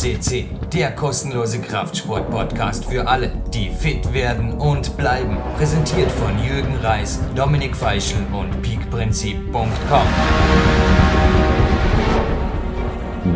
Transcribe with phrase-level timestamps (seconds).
[0.00, 5.36] CC, der kostenlose Kraftsport-Podcast für alle, die fit werden und bleiben.
[5.58, 9.68] Präsentiert von Jürgen Reis, Dominik Feischl und peakprinzip.com.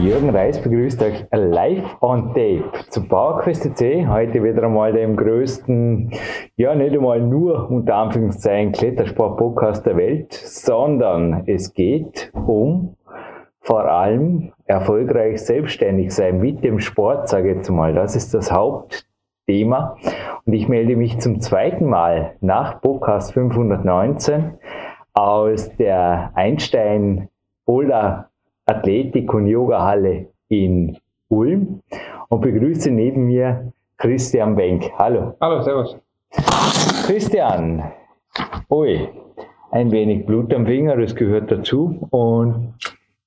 [0.02, 4.06] Jürgen Reis begrüßt euch live on tape zu PowerQuest C.
[4.08, 6.12] Heute wieder einmal dem größten,
[6.56, 12.96] ja nicht einmal nur unter Anführungszeichen Klettersport-Podcast der Welt, sondern es geht um
[13.64, 17.94] vor allem erfolgreich selbstständig sein mit dem Sport, sage ich jetzt mal.
[17.94, 19.96] Das ist das Hauptthema.
[20.44, 24.58] Und ich melde mich zum zweiten Mal nach Podcast 519
[25.14, 27.30] aus der Einstein
[27.64, 28.28] Boulder
[28.66, 31.80] Athletik- und Yoga-Halle in Ulm
[32.28, 34.90] und begrüße neben mir Christian Wenk.
[34.98, 35.36] Hallo.
[35.40, 35.96] Hallo, servus.
[37.06, 37.82] Christian,
[38.70, 39.08] ui,
[39.70, 42.06] ein wenig Blut am Finger, das gehört dazu.
[42.10, 42.74] Und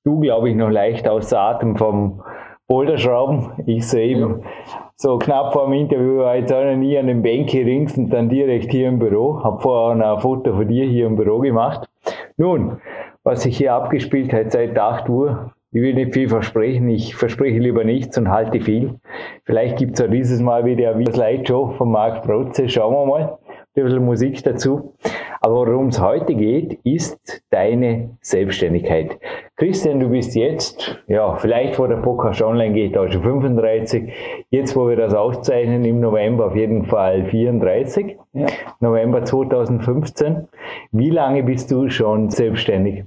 [0.03, 2.22] du, glaube ich, noch leicht außer Atem vom
[2.67, 3.64] Boulderschrauben.
[3.66, 4.50] Ich sehe eben ja.
[4.95, 8.09] so knapp vor dem Interview, war jetzt auch noch nie an den Bänke rings und
[8.09, 9.44] dann direkt hier im Büro.
[9.44, 11.88] Habe vorher noch ein Foto von dir hier im Büro gemacht.
[12.36, 12.81] Nun,
[13.23, 17.59] was sich hier abgespielt hat seit 8 Uhr, ich will nicht viel versprechen, ich verspreche
[17.59, 19.00] lieber nichts und halte viel.
[19.45, 23.38] Vielleicht gibt es auch dieses Mal wieder eine Slideshow von Marc Protze, schauen wir mal
[23.75, 24.94] ein bisschen Musik dazu.
[25.42, 29.20] Aber worum es heute geht, ist deine Selbstständigkeit.
[29.59, 34.13] Christian, du bist jetzt, ja, vielleicht wo der Podcast online geht, auch schon 35.
[34.52, 38.17] Jetzt, wo wir das aufzeichnen, im November auf jeden Fall 34.
[38.33, 38.45] Ja.
[38.81, 40.47] November 2015.
[40.91, 43.05] Wie lange bist du schon selbstständig?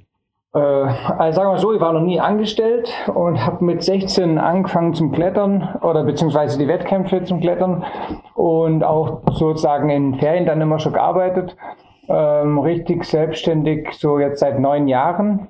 [0.53, 4.95] Äh, also sagen wir so, ich war noch nie angestellt und habe mit 16 angefangen
[4.95, 7.85] zum Klettern oder beziehungsweise die Wettkämpfe zum Klettern
[8.35, 11.57] und auch sozusagen in Ferien dann immer schon gearbeitet.
[12.09, 15.47] Ähm, richtig selbstständig, so jetzt seit neun Jahren.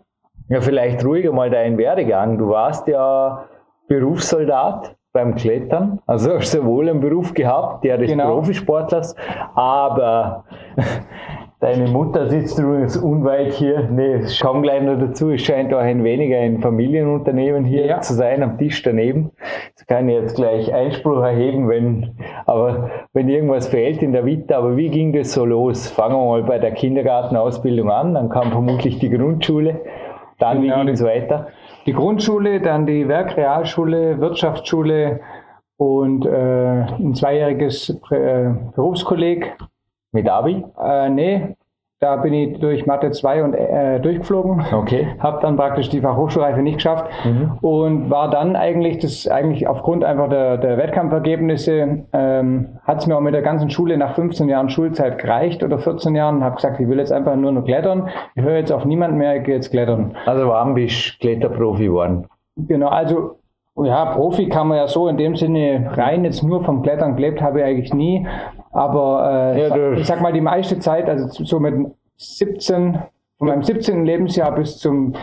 [0.50, 2.36] Ja, vielleicht ruhiger mal deinen Werdegang.
[2.36, 3.44] Du warst ja
[3.86, 8.34] Berufssoldat beim Klettern, also sowohl einen Beruf gehabt, der des genau.
[8.34, 9.14] Profisportlers,
[9.54, 10.44] aber
[11.60, 13.86] Deine Mutter sitzt übrigens unweit hier.
[13.90, 15.30] Nee, es kam gleich noch dazu.
[15.30, 18.00] Es scheint auch ein weniger ein Familienunternehmen hier ja.
[18.00, 19.30] zu sein, am Tisch daneben.
[19.76, 22.12] Das kann ich jetzt gleich Einspruch erheben, wenn,
[22.46, 24.56] aber wenn irgendwas fehlt in der Vita.
[24.56, 25.86] Aber wie ging das so los?
[25.90, 28.14] Fangen wir mal bei der Kindergartenausbildung an.
[28.14, 29.82] Dann kam vermutlich die Grundschule.
[30.40, 31.48] Dann, genau, wie ging es weiter?
[31.86, 35.20] Die Grundschule, dann die Werkrealschule, Wirtschaftsschule
[35.76, 39.56] und äh, ein zweijähriges äh, Berufskolleg
[40.12, 40.64] mit Abi?
[40.82, 41.56] Äh, nee,
[42.00, 44.64] da bin ich durch Mathe 2 und äh, durchgeflogen.
[44.72, 45.08] Okay.
[45.18, 47.58] Habe dann praktisch die Fachhochschulreife nicht geschafft mhm.
[47.60, 53.16] und war dann eigentlich, das eigentlich aufgrund einfach der, der Wettkampfergebnisse, ähm, hat es mir
[53.16, 56.42] auch mit der ganzen Schule nach 15 Jahren Schulzeit gereicht oder 14 Jahren.
[56.42, 58.08] Habe gesagt, ich will jetzt einfach nur noch klettern.
[58.34, 60.16] Ich höre jetzt auf niemanden mehr, ich gehe jetzt klettern.
[60.24, 62.26] Also warum bist du Kletterprofi geworden?
[62.56, 63.39] Genau, also
[63.84, 67.40] ja, Profi kann man ja so in dem Sinne rein jetzt nur vom Klettern gelebt
[67.40, 68.26] habe ich eigentlich nie.
[68.72, 71.74] Aber äh, ja, ich sag mal, die meiste Zeit, also so mit
[72.16, 72.98] 17,
[73.38, 74.04] von meinem 17.
[74.04, 75.14] Lebensjahr bis zum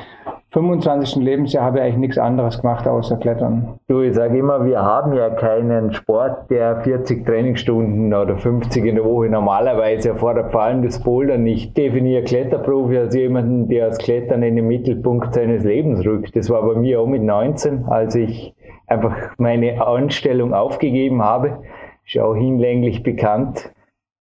[0.58, 1.24] 25.
[1.24, 3.80] Lebensjahr habe ich eigentlich nichts anderes gemacht außer Klettern.
[3.88, 8.96] Du, ich sage immer, wir haben ja keinen Sport, der 40 Trainingsstunden oder 50 in
[8.96, 11.46] der Woche normalerweise erfordert, vor allem das Bouldern.
[11.46, 16.36] Ich definiere Kletterprofi als jemanden, der das Klettern in den Mittelpunkt seines Lebens rückt.
[16.36, 18.56] Das war bei mir auch mit 19, als ich
[18.88, 21.60] einfach meine Anstellung aufgegeben habe
[22.08, 23.72] ist auch hinlänglich bekannt.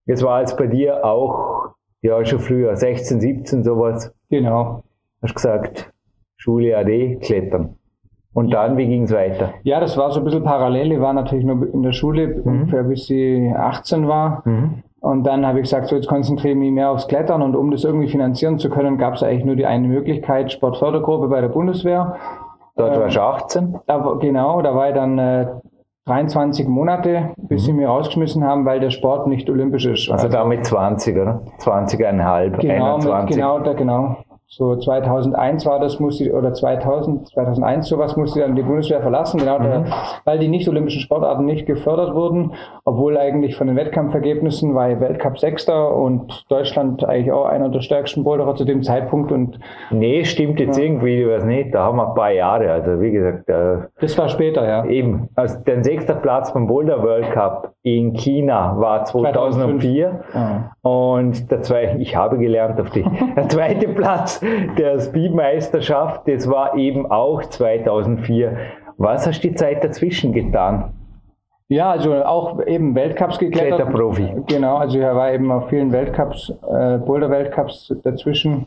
[0.06, 4.12] Das war jetzt bei dir auch, ja, schon früher, 16, 17, sowas.
[4.28, 4.82] Genau.
[5.22, 5.92] Hast gesagt,
[6.46, 7.74] Schule AD, Klettern.
[8.32, 9.54] Und dann, wie ging es weiter?
[9.64, 10.92] Ja, das war so ein bisschen parallel.
[10.92, 12.42] Ich war natürlich nur in der Schule, mhm.
[12.44, 14.42] ungefähr bis ich 18 war.
[14.44, 14.84] Mhm.
[15.00, 17.72] Und dann habe ich gesagt, so jetzt konzentriere ich mich mehr aufs Klettern und um
[17.72, 21.48] das irgendwie finanzieren zu können, gab es eigentlich nur die eine Möglichkeit, Sportfördergruppe bei der
[21.48, 22.16] Bundeswehr.
[22.76, 23.78] Dort ähm, warst du 18?
[23.86, 25.46] Da, genau, da war ich dann äh,
[26.04, 27.66] 23 Monate, bis mhm.
[27.66, 30.10] sie mir rausgeschmissen haben, weil der Sport nicht olympisch ist.
[30.10, 31.40] Also, also damit 20, oder?
[31.58, 33.24] 20,5, genau, 21.
[33.24, 34.16] Mit, genau, da, genau
[34.48, 39.58] so 2001 war das, musste, oder 2000, 2001 sowas musste dann die Bundeswehr verlassen, genau,
[39.58, 39.86] mhm.
[40.24, 42.52] weil die nicht-olympischen Sportarten nicht gefördert wurden,
[42.84, 48.22] obwohl eigentlich von den Wettkampfergebnissen war Weltcup Sechster und Deutschland eigentlich auch einer der stärksten
[48.22, 49.58] Boulderer zu dem Zeitpunkt und.
[49.90, 50.84] Nee, stimmt jetzt ja.
[50.84, 53.48] irgendwie was nicht, da haben wir ein paar Jahre, also wie gesagt.
[53.48, 54.84] Äh, das war später, ja.
[54.84, 60.70] Eben, also der sechster Platz beim Boulder World Cup in China war 2004 ja.
[60.82, 63.04] und der zweite, ich habe gelernt auf die,
[63.36, 64.35] der zweite Platz
[64.78, 68.56] der Speedmeisterschaft, das war eben auch 2004.
[68.98, 70.92] Was hast du die Zeit dazwischen getan?
[71.68, 73.78] Ja, also auch eben Weltcups geklettert.
[73.80, 74.28] Kletterprofi.
[74.46, 78.66] Genau, also er war eben auf vielen Weltcups, äh, Boulder-Weltcups dazwischen.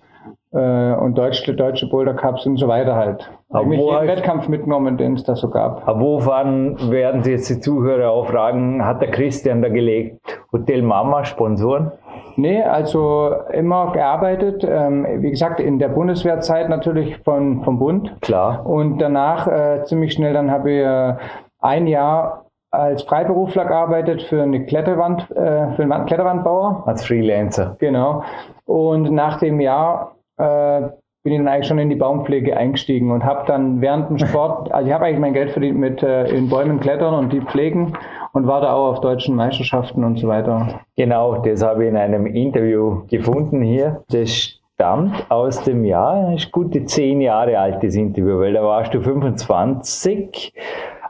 [0.52, 3.30] äh, und deutsche, deutsche Boulder Cups und so weiter halt.
[3.52, 5.88] Aber jeden heißt- Wettkampf mitgenommen, den es da so gab.
[5.88, 10.20] Aber wovon werden Sie jetzt die Zuhörer auch fragen, hat der Christian da gelegt?
[10.52, 11.92] Hotel Mama, Sponsoren?
[12.40, 14.66] Nee, also immer gearbeitet.
[14.68, 18.16] Ähm, wie gesagt, in der Bundeswehrzeit natürlich von, vom Bund.
[18.22, 18.66] Klar.
[18.66, 21.14] Und danach äh, ziemlich schnell, dann habe ich äh,
[21.60, 26.84] ein Jahr als Freiberufler gearbeitet für eine Kletterwand, äh, für einen Wand- Kletterwandbauer.
[26.86, 27.76] Als Freelancer.
[27.80, 28.24] Genau.
[28.66, 30.82] Und nach dem Jahr äh,
[31.24, 34.72] bin ich dann eigentlich schon in die Baumpflege eingestiegen und habe dann während dem Sport,
[34.72, 37.94] also ich habe eigentlich mein Geld verdient mit äh, in Bäumen klettern und die pflegen
[38.34, 40.82] und war da auch auf deutschen Meisterschaften und so weiter.
[40.96, 44.04] Genau, das habe ich in einem Interview gefunden hier.
[44.10, 48.64] Das stammt aus dem Jahr, das ist gute zehn Jahre alt, das Interview, weil da
[48.64, 50.54] warst du 25.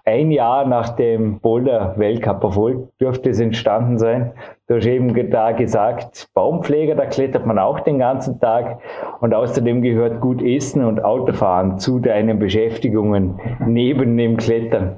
[0.05, 4.31] Ein Jahr nach dem Boulder Weltcup-Erfolg dürfte es entstanden sein.
[4.67, 8.79] Du hast eben da gesagt, Baumpfleger, da klettert man auch den ganzen Tag.
[9.19, 14.97] Und außerdem gehört gut Essen und Autofahren zu deinen Beschäftigungen neben dem Klettern.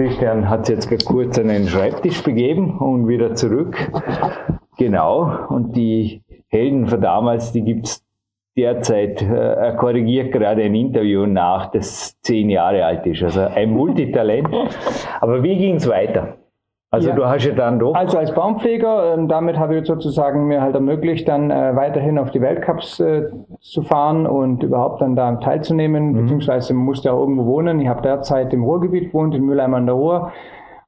[0.00, 3.76] Christian hat jetzt kurz an den Schreibtisch begeben und wieder zurück.
[4.78, 5.46] Genau.
[5.50, 8.02] Und die Helden von damals, die gibt's
[8.56, 13.22] derzeit, äh, er korrigiert gerade ein Interview nach, das zehn Jahre alt ist.
[13.22, 14.48] Also ein Multitalent.
[15.20, 16.38] Aber wie ging's weiter?
[16.92, 17.14] Also Ja.
[17.14, 17.94] du hast ja dann doch.
[17.94, 22.32] Also als Baumpfleger, ähm, damit habe ich sozusagen mir halt ermöglicht, dann äh, weiterhin auf
[22.32, 23.28] die Weltcups äh,
[23.60, 27.80] zu fahren und überhaupt dann da teilzunehmen, beziehungsweise man musste ja auch irgendwo wohnen.
[27.80, 30.32] Ich habe derzeit im Ruhrgebiet gewohnt, in Mülheim an der Ruhr,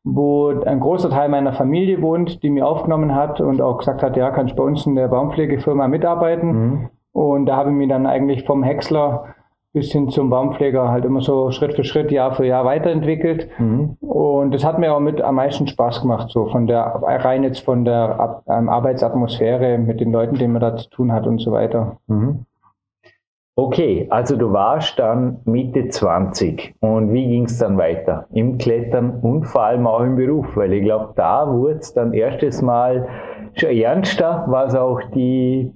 [0.02, 4.16] wo ein großer Teil meiner Familie wohnt, die mir aufgenommen hat und auch gesagt hat,
[4.16, 6.90] ja, kannst bei uns in der Baumpflegefirma mitarbeiten.
[7.12, 9.26] Und da habe ich mich dann eigentlich vom Häcksler
[9.72, 13.48] bis hin zum Baumpfleger halt immer so Schritt für Schritt, Jahr für Jahr weiterentwickelt.
[14.00, 17.60] Und das hat mir auch mit am meisten Spaß gemacht, so von der rein jetzt
[17.60, 21.52] von der ähm, Arbeitsatmosphäre mit den Leuten, denen man da zu tun hat und so
[21.52, 21.96] weiter.
[22.06, 22.44] Mhm.
[23.54, 28.26] Okay, also du warst dann Mitte 20 und wie ging es dann weiter?
[28.32, 32.14] Im Klettern und vor allem auch im Beruf, weil ich glaube, da wurde es dann
[32.14, 33.08] erstes Mal
[33.54, 35.70] schon ernster, was auch die,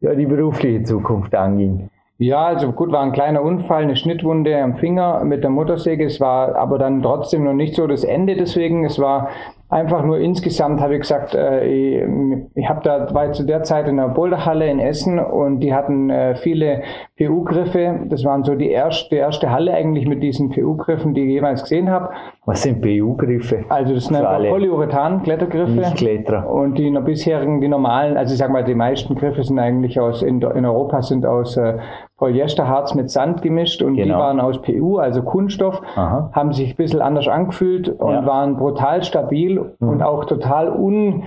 [0.00, 1.90] ja, die berufliche Zukunft anging.
[2.18, 6.06] Ja, also gut, war ein kleiner Unfall, eine Schnittwunde am Finger mit der Motorsäge.
[6.06, 8.86] Es war aber dann trotzdem noch nicht so das Ende deswegen.
[8.86, 9.28] Es war
[9.68, 12.08] einfach nur insgesamt, habe ich gesagt, äh, ich,
[12.54, 16.08] ich habe da, war zu der Zeit in der Boulderhalle in Essen und die hatten
[16.08, 16.84] äh, viele
[17.18, 18.00] PU-Griffe.
[18.10, 21.62] Das waren so die erste, die erste Halle eigentlich mit diesen PU-Griffen, die ich jemals
[21.62, 22.10] gesehen habe.
[22.44, 23.64] Was sind PU-Griffe?
[23.68, 25.72] Also das sind einfach Polyurethan-Klettergriffe.
[25.72, 26.48] Nicht-Kletterer.
[26.50, 29.98] Und die noch bisherigen, die normalen, also ich sag mal, die meisten Griffe sind eigentlich
[29.98, 31.78] aus, in, in Europa sind aus äh,
[32.18, 34.18] Polyesterharz mit Sand gemischt und die Genau.
[34.18, 36.30] waren aus PU, also Kunststoff, Aha.
[36.32, 38.26] haben sich ein bisschen anders angefühlt und Ja.
[38.26, 41.24] waren brutal stabil und auch total un,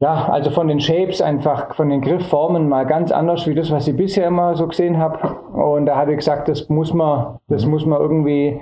[0.00, 3.88] ja, also von den Shapes einfach, von den Griffformen mal ganz anders wie das, was
[3.88, 5.36] ich bisher immer so gesehen habe.
[5.52, 8.60] Und da habe ich gesagt, das muss man, das muss man irgendwie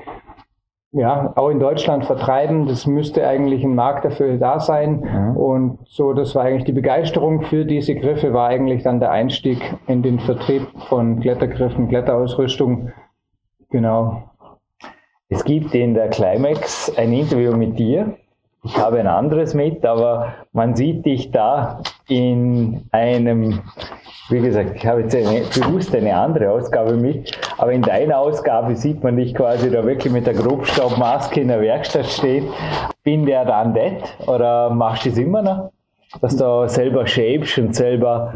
[0.93, 2.67] ja, auch in Deutschland vertreiben.
[2.67, 5.35] Das müsste eigentlich ein Markt dafür da sein.
[5.37, 9.59] Und so, das war eigentlich die Begeisterung für diese Griffe, war eigentlich dann der Einstieg
[9.89, 12.93] in den Vertrieb von Klettergriffen, Kletterausrüstung.
[13.71, 14.23] Genau.
[15.29, 18.17] Es gibt in der Climax ein Interview mit dir.
[18.65, 23.61] Ich habe ein anderes mit, aber man sieht dich da in einem,
[24.31, 28.75] wie gesagt, ich habe jetzt eine, bewusst eine andere Ausgabe mit, aber in deiner Ausgabe
[28.75, 32.47] sieht man dich quasi da wirklich mit der Grobstaubmaske in der Werkstatt stehen.
[33.03, 35.71] Bin der dann that oder machst du es immer noch?
[36.23, 38.33] Dass du selber shapest und selber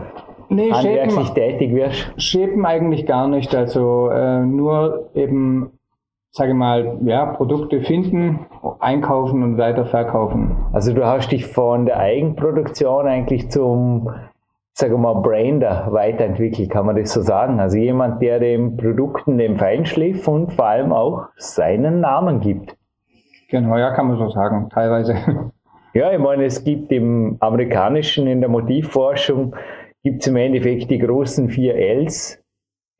[0.51, 2.11] Nee, handwerklich tätig wirst?
[2.17, 3.55] Shapen eigentlich gar nicht.
[3.55, 5.78] Also äh, nur eben,
[6.39, 8.47] sage ich mal, ja, Produkte finden,
[8.79, 10.57] einkaufen und weiter verkaufen.
[10.73, 14.09] Also du hast dich von der Eigenproduktion eigentlich zum,
[14.73, 17.59] sagen wir mal, Brander weiterentwickelt, kann man das so sagen?
[17.59, 22.77] Also jemand, der den Produkten den Feinschliff und vor allem auch seinen Namen gibt.
[23.51, 25.17] Genau, ja, kann man so sagen, teilweise.
[25.95, 29.57] Ja, ich meine, es gibt im amerikanischen, in der Motivforschung,
[30.05, 32.41] gibt es im Endeffekt die großen vier Ls,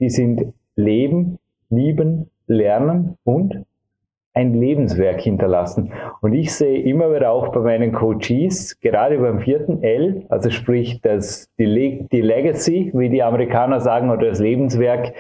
[0.01, 3.65] die sind Leben, Lieben, Lernen und
[4.35, 5.93] ein Lebenswerk hinterlassen.
[6.21, 11.01] Und ich sehe immer wieder auch bei meinen Coaches, gerade beim vierten L, also sprich
[11.03, 15.13] das, die, Le die Legacy, wie die Amerikaner sagen, oder das Lebenswerk,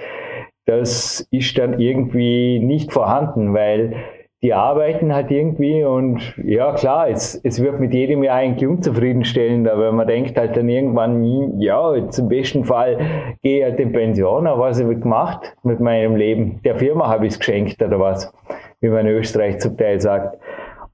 [0.66, 3.96] das ist dann irgendwie nicht vorhanden, weil
[4.42, 9.76] die arbeiten halt irgendwie und ja klar, es, es wird mit jedem Jahr eigentlich unzufriedenstellender,
[9.76, 12.98] weil man denkt halt dann irgendwann, ja, jetzt im besten Fall
[13.42, 16.60] gehe ich halt in Pension, aber was habe ich gemacht mit meinem Leben?
[16.64, 18.32] Der Firma habe ich es geschenkt oder was,
[18.80, 20.38] wie man in Österreich zum Teil sagt.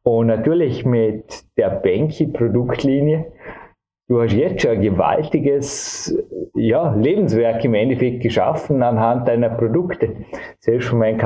[0.03, 3.27] Und natürlich mit der Benki Produktlinie
[4.09, 6.17] du hast jetzt schon ein gewaltiges
[6.55, 10.17] ja, Lebenswerk im Endeffekt geschaffen anhand deiner Produkte.
[10.59, 11.19] Selbst von meinem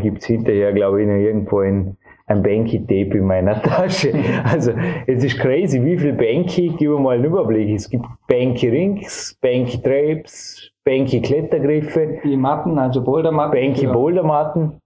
[0.00, 4.12] gibt es hinterher, glaube ich, noch irgendwo ein, ein Banky-Tape in meiner Tasche.
[4.44, 4.72] Also
[5.06, 7.70] es ist crazy, wie viel Banky, gib mir mal einen Überblick.
[7.74, 12.20] Es gibt Banky-Rings, Banky-Drapes, Banky-Klettergriffe.
[12.24, 13.52] Die Matten, also Bouldermatten.
[13.52, 14.81] Banky-Bouldermatten.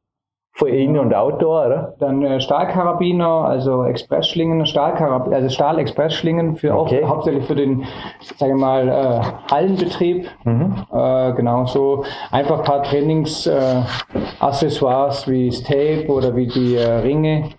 [0.59, 1.95] Für In- und Outdoor, oder?
[1.99, 7.05] Dann äh, Stahlkarabiner, also Expressschlingen, Stahlkarab also Stahl-Expressschlingen für okay.
[7.05, 7.85] auch, hauptsächlich für den,
[8.39, 9.21] sage ich mal, äh,
[9.53, 10.31] Hallenbetrieb.
[10.45, 10.87] Mhm.
[10.91, 17.01] Äh, genau so einfach ein paar Trainingsaccessoires äh, wie das Tape oder wie die äh,
[17.01, 17.51] Ringe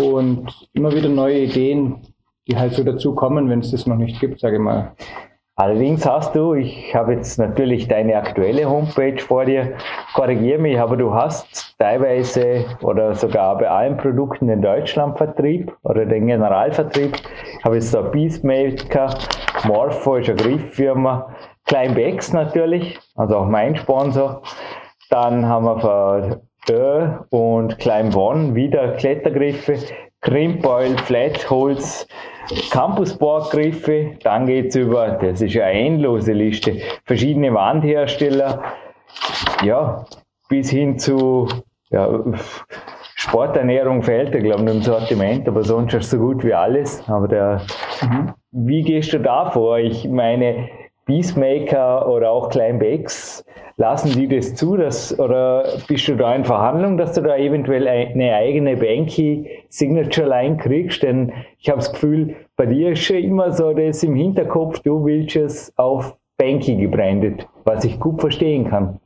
[0.00, 2.06] und immer wieder neue Ideen,
[2.46, 4.92] die halt so dazu kommen, wenn es das noch nicht gibt, sage ich mal.
[5.58, 9.72] Allerdings hast du, ich habe jetzt natürlich deine aktuelle Homepage vor dir,
[10.14, 16.28] korrigiere mich, aber du hast teilweise oder sogar bei allen Produkten den Deutschlandvertrieb oder den
[16.28, 17.16] Generalvertrieb.
[17.58, 19.12] Ich habe jetzt da Peacemaker,
[19.64, 21.34] Morpho ist eine Grifffirma,
[21.66, 24.42] Kleinbecks natürlich, also auch mein Sponsor.
[25.10, 29.74] Dann haben wir für Ö und Klein One wieder Klettergriffe,
[30.20, 32.06] Crimpoil, Flatholz,
[32.70, 38.62] Campusbohrgriffe, dann geht es über, das ist ja eine endlose Liste, verschiedene Wandhersteller,
[39.62, 40.04] ja,
[40.48, 41.48] bis hin zu
[41.90, 42.08] ja,
[43.16, 47.02] Sporternährung fehlt, ich glaube, im Sortiment, aber sonst ist so gut wie alles.
[47.08, 47.62] Aber der,
[48.02, 48.32] mhm.
[48.52, 49.78] wie gehst du da vor?
[49.78, 50.68] Ich meine,
[51.08, 53.42] Peacemaker oder auch Kleinbecks,
[53.78, 57.88] lassen die das zu, dass, oder bist du da in Verhandlung, dass du da eventuell
[57.88, 61.02] eine eigene Banky Signature Line kriegst?
[61.02, 65.02] Denn ich habe das Gefühl, bei dir ist schon immer so das im Hinterkopf, du
[65.06, 69.00] willst es auf Banky gebrandet, was ich gut verstehen kann.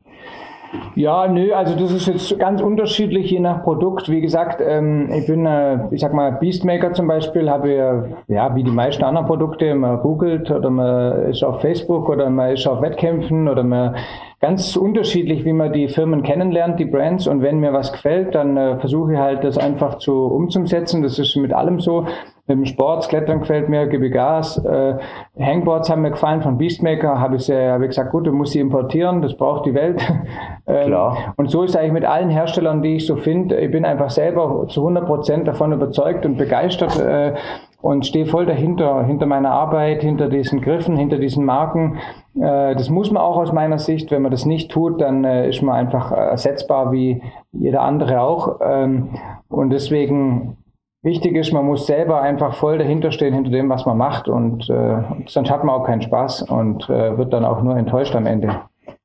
[0.95, 4.09] Ja, nö, also das ist jetzt ganz unterschiedlich je nach Produkt.
[4.09, 8.55] Wie gesagt, ähm, ich bin, äh, ich sag mal, Beastmaker zum Beispiel, habe ja, ja,
[8.55, 12.67] wie die meisten anderen Produkte, man googelt oder man ist auf Facebook oder man ist
[12.67, 13.97] auf Wettkämpfen oder man
[14.43, 17.29] ganz unterschiedlich, wie man die Firmen kennenlernt, die Brands.
[17.29, 21.01] Und wenn mir was gefällt, dann äh, versuche ich halt, das einfach zu umzusetzen.
[21.01, 22.07] Das ist mit allem so.
[22.49, 24.59] Mit dem Sport, Klettern gefällt mir, gebe Gas.
[24.65, 24.97] Äh,
[25.39, 27.21] Hangboards haben mir gefallen von Beastmaker.
[27.21, 30.03] Habe ich, äh, hab ich gesagt, gut, du musst sie importieren, das braucht die Welt.
[30.67, 31.35] ähm, Klar.
[31.37, 33.61] Und so ist eigentlich mit allen Herstellern, die ich so finde.
[33.61, 36.99] Ich bin einfach selber zu 100 Prozent davon überzeugt und begeistert.
[36.99, 37.35] Äh,
[37.81, 41.99] und stehe voll dahinter, hinter meiner Arbeit, hinter diesen Griffen, hinter diesen Marken.
[42.37, 44.11] Äh, das muss man auch aus meiner Sicht.
[44.11, 47.23] Wenn man das nicht tut, dann äh, ist man einfach ersetzbar wie
[47.53, 48.61] jeder andere auch.
[48.63, 49.11] Ähm,
[49.49, 50.57] und deswegen
[51.03, 54.29] wichtig ist, man muss selber einfach voll dahinter stehen, hinter dem, was man macht.
[54.29, 58.27] Und äh, sonst hat man auch keinen Spaß und wird dann auch nur enttäuscht am
[58.27, 58.49] Ende.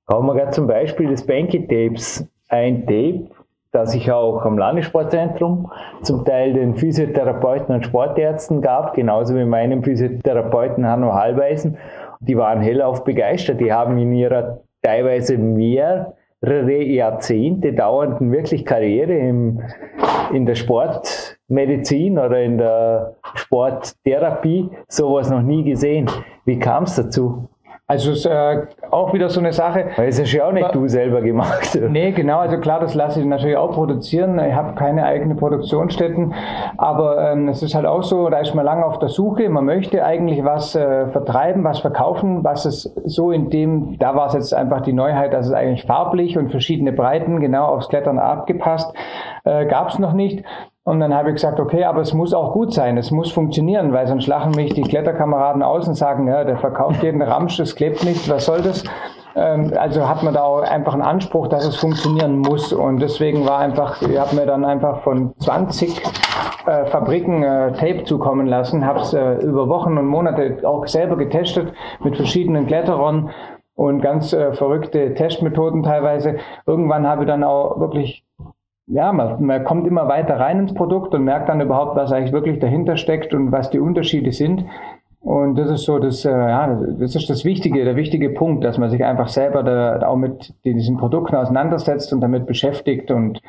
[0.10, 2.26] Haben wir gerade zum Beispiel des Banky Tapes.
[2.50, 3.28] Ein Tape,
[3.74, 5.70] dass ich auch am Landessportzentrum
[6.02, 11.78] zum Teil den Physiotherapeuten und Sportärzten gab, genauso wie meinem Physiotherapeuten Hanno Hallweisen.
[12.20, 13.60] Die waren hellauf begeistert.
[13.62, 16.14] Die haben in ihrer teilweise mehrere
[16.84, 19.62] Jahrzehnte dauernden wirklich Karriere im,
[20.34, 26.10] in der Sportmedizin oder in der Sporttherapie sowas noch nie gesehen.
[26.46, 27.48] Wie kam es dazu?
[27.90, 29.92] Also es ist äh, auch wieder so eine Sache.
[29.96, 31.80] Weil es ist ja auch nicht du selber gemacht.
[31.88, 32.40] Nee, genau.
[32.40, 34.38] Also klar, das lasse ich natürlich auch produzieren.
[34.40, 36.34] Ich habe keine eigene Produktionsstätten.
[36.78, 39.48] Aber ähm, es ist halt auch so, da ist man lange auf der Suche.
[39.48, 44.28] Man möchte eigentlich was äh, vertreiben, was verkaufen, was es so in dem, da war
[44.28, 48.20] es jetzt einfach die Neuheit, dass es eigentlich farblich und verschiedene Breiten genau aufs Klettern
[48.20, 48.94] abgepasst,
[49.46, 50.44] äh, gab es noch nicht.
[50.88, 53.92] Und dann habe ich gesagt, okay, aber es muss auch gut sein, es muss funktionieren,
[53.92, 57.76] weil sonst lachen mich die Kletterkameraden aus und sagen, ja, der verkauft jeden Ramsch, das
[57.76, 58.86] klebt nicht, was soll das?
[59.36, 62.72] Ähm, also hat man da auch einfach einen Anspruch, dass es funktionieren muss.
[62.72, 66.02] Und deswegen war einfach, ich habe mir dann einfach von 20
[66.68, 71.18] äh, Fabriken äh, Tape zukommen lassen, habe es äh, über Wochen und Monate auch selber
[71.18, 73.32] getestet mit verschiedenen Kletterern
[73.76, 76.38] und ganz äh, verrückte Testmethoden teilweise.
[76.66, 78.24] Irgendwann habe ich dann auch wirklich
[78.88, 82.32] ja, man, man kommt immer weiter rein ins Produkt und merkt dann überhaupt, was eigentlich
[82.32, 84.66] wirklich dahinter steckt und was die Unterschiede sind.
[85.20, 86.68] Und das ist so das, äh, ja,
[86.98, 90.54] das ist das Wichtige, der wichtige Punkt, dass man sich einfach selber da, auch mit
[90.64, 93.12] diesen Produkten auseinandersetzt und damit beschäftigt.
[93.12, 93.42] Und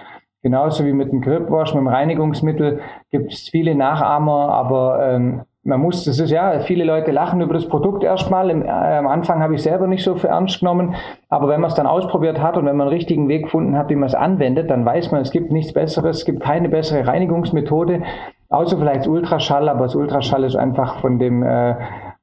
[0.42, 2.80] genauso wie mit dem Gripwash, mit dem Reinigungsmittel,
[3.12, 7.52] gibt es viele Nachahmer, aber ähm, man muss, das ist ja, viele Leute lachen über
[7.52, 8.48] das Produkt erstmal.
[8.50, 10.94] Im, äh, am Anfang habe ich selber nicht so für ernst genommen,
[11.28, 13.90] aber wenn man es dann ausprobiert hat und wenn man einen richtigen Weg gefunden hat,
[13.90, 17.06] wie man es anwendet, dann weiß man, es gibt nichts Besseres, es gibt keine bessere
[17.06, 18.02] Reinigungsmethode,
[18.48, 21.74] außer vielleicht Ultraschall, aber das Ultraschall ist einfach von dem äh,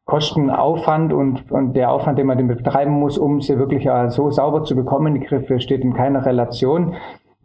[0.05, 4.31] Kostenaufwand und, und der Aufwand, den man den betreiben muss, um sie wirklich äh, so
[4.31, 6.95] sauber zu bekommen, die Griffe steht in keiner Relation.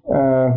[0.08, 0.50] Äh,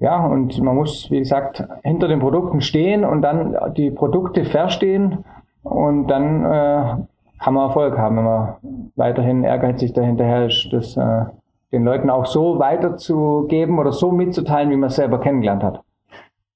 [0.00, 5.24] ja, und man muss, wie gesagt, hinter den Produkten stehen und dann die Produkte verstehen
[5.62, 6.96] Und dann äh,
[7.40, 8.54] kann man Erfolg haben, wenn man
[8.96, 11.24] weiterhin ehrgeizig dahinterher ist, das äh,
[11.72, 15.82] den Leuten auch so weiterzugeben oder so mitzuteilen, wie man es selber kennengelernt hat.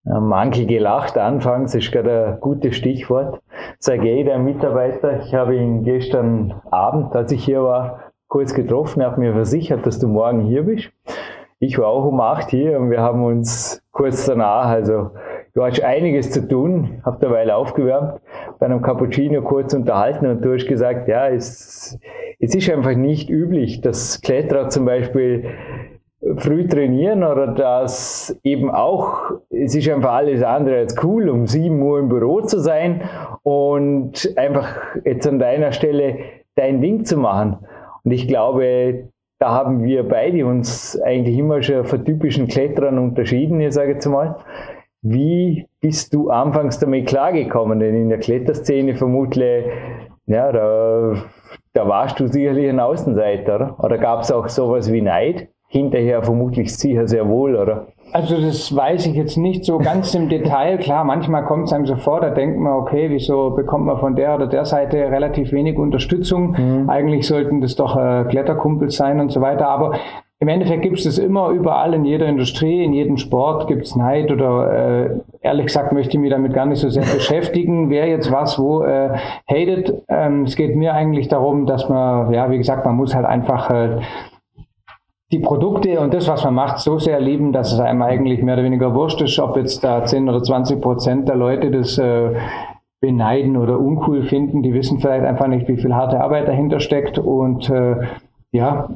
[0.04, 3.40] Manche gelacht anfangs ist gerade ein gutes Stichwort.
[3.78, 9.12] Sergei, der Mitarbeiter, ich habe ihn gestern Abend, als ich hier war, kurz getroffen, er
[9.12, 10.90] hat mir versichert, dass du morgen hier bist.
[11.64, 15.10] Ich war auch um acht hier und wir haben uns kurz danach, also
[15.54, 18.20] du hast einiges zu tun, hab derweil aufgewärmt,
[18.58, 21.96] bei einem Cappuccino kurz unterhalten und du hast gesagt, ja, es,
[22.40, 25.50] es ist einfach nicht üblich, dass Kletterer zum Beispiel
[26.38, 31.80] früh trainieren oder dass eben auch, es ist einfach alles andere als cool, um 7
[31.80, 33.02] Uhr im Büro zu sein
[33.44, 34.66] und einfach
[35.04, 36.16] jetzt an deiner Stelle
[36.56, 37.58] dein Ding zu machen.
[38.02, 43.60] Und ich glaube, da haben wir beide uns eigentlich immer schon von typischen Kletterern unterschieden,
[43.60, 44.36] ich sage jetzt mal.
[45.02, 47.80] Wie bist du anfangs damit klargekommen?
[47.80, 49.66] Denn in der Kletterszene vermutlich,
[50.26, 51.24] ja, da,
[51.72, 53.76] da warst du sicherlich ein Außenseiter, oder?
[53.82, 55.48] Oder gab es auch sowas wie Neid?
[55.66, 57.88] Hinterher vermutlich sicher sehr wohl, oder?
[58.12, 60.76] Also das weiß ich jetzt nicht so ganz im Detail.
[60.76, 64.14] Klar, manchmal kommt es einem so vor, da denkt man, okay, wieso bekommt man von
[64.14, 66.50] der oder der Seite relativ wenig Unterstützung?
[66.50, 66.90] Mhm.
[66.90, 69.66] Eigentlich sollten das doch äh, Kletterkumpels sein und so weiter.
[69.66, 69.94] Aber
[70.40, 73.96] im Endeffekt gibt es das immer überall in jeder Industrie, in jedem Sport gibt es
[73.96, 78.08] Neid oder äh, ehrlich gesagt möchte ich mich damit gar nicht so sehr beschäftigen, wer
[78.08, 79.10] jetzt was wo äh,
[79.48, 80.02] hatet.
[80.08, 83.70] Ähm, es geht mir eigentlich darum, dass man, ja, wie gesagt, man muss halt einfach
[83.70, 84.00] äh,
[85.32, 88.54] die Produkte und das, was man macht, so sehr lieben, dass es einem eigentlich mehr
[88.54, 92.34] oder weniger wurscht ist, ob jetzt da 10 oder 20 Prozent der Leute das äh,
[93.00, 94.62] beneiden oder uncool finden.
[94.62, 97.18] Die wissen vielleicht einfach nicht, wie viel harte Arbeit dahinter steckt.
[97.18, 97.96] Und äh,
[98.52, 98.90] ja,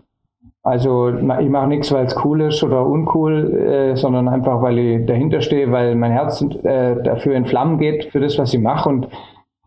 [0.62, 5.06] also ich mache nichts, weil es cool ist oder uncool, äh, sondern einfach, weil ich
[5.06, 8.90] dahinter stehe, weil mein Herz äh, dafür in Flammen geht, für das, was ich mache.
[8.90, 9.08] Und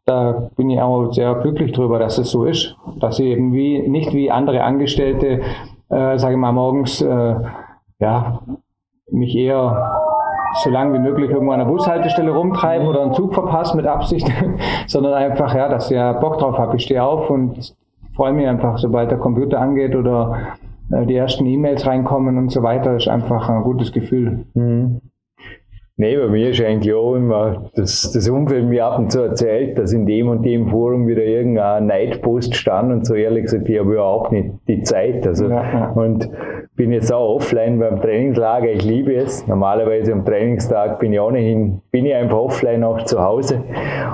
[0.05, 3.79] da bin ich auch sehr glücklich drüber, dass es so ist, dass ich eben wie,
[3.88, 5.41] nicht wie andere Angestellte
[5.89, 7.36] äh, sage ich mal, morgens äh,
[7.99, 8.41] ja,
[9.12, 9.99] mich eher
[10.63, 14.32] so lange wie möglich irgendwo an der Bushaltestelle rumtreiben oder einen Zug verpassen mit Absicht,
[14.88, 16.75] sondern einfach, ja, dass ich ja Bock drauf habe.
[16.78, 17.75] Ich stehe auf und
[18.15, 20.56] freue mich einfach, sobald der Computer angeht oder
[20.91, 24.45] äh, die ersten E-Mails reinkommen und so weiter, ist einfach ein gutes Gefühl.
[24.54, 25.02] Mhm.
[25.99, 29.77] Nee, bei mir ist eigentlich auch immer das, das Umfeld mir ab und zu erzählt,
[29.77, 33.77] dass in dem und dem Forum wieder irgendein Neidpost stand und so ehrlich gesagt, ich
[33.77, 35.27] habe überhaupt nicht die Zeit.
[35.27, 36.29] Also, ja, und
[36.77, 39.45] bin jetzt auch offline beim Trainingslager, ich liebe es.
[39.45, 43.62] Normalerweise am Trainingstag bin ich ohnehin, bin ich einfach offline auch zu Hause.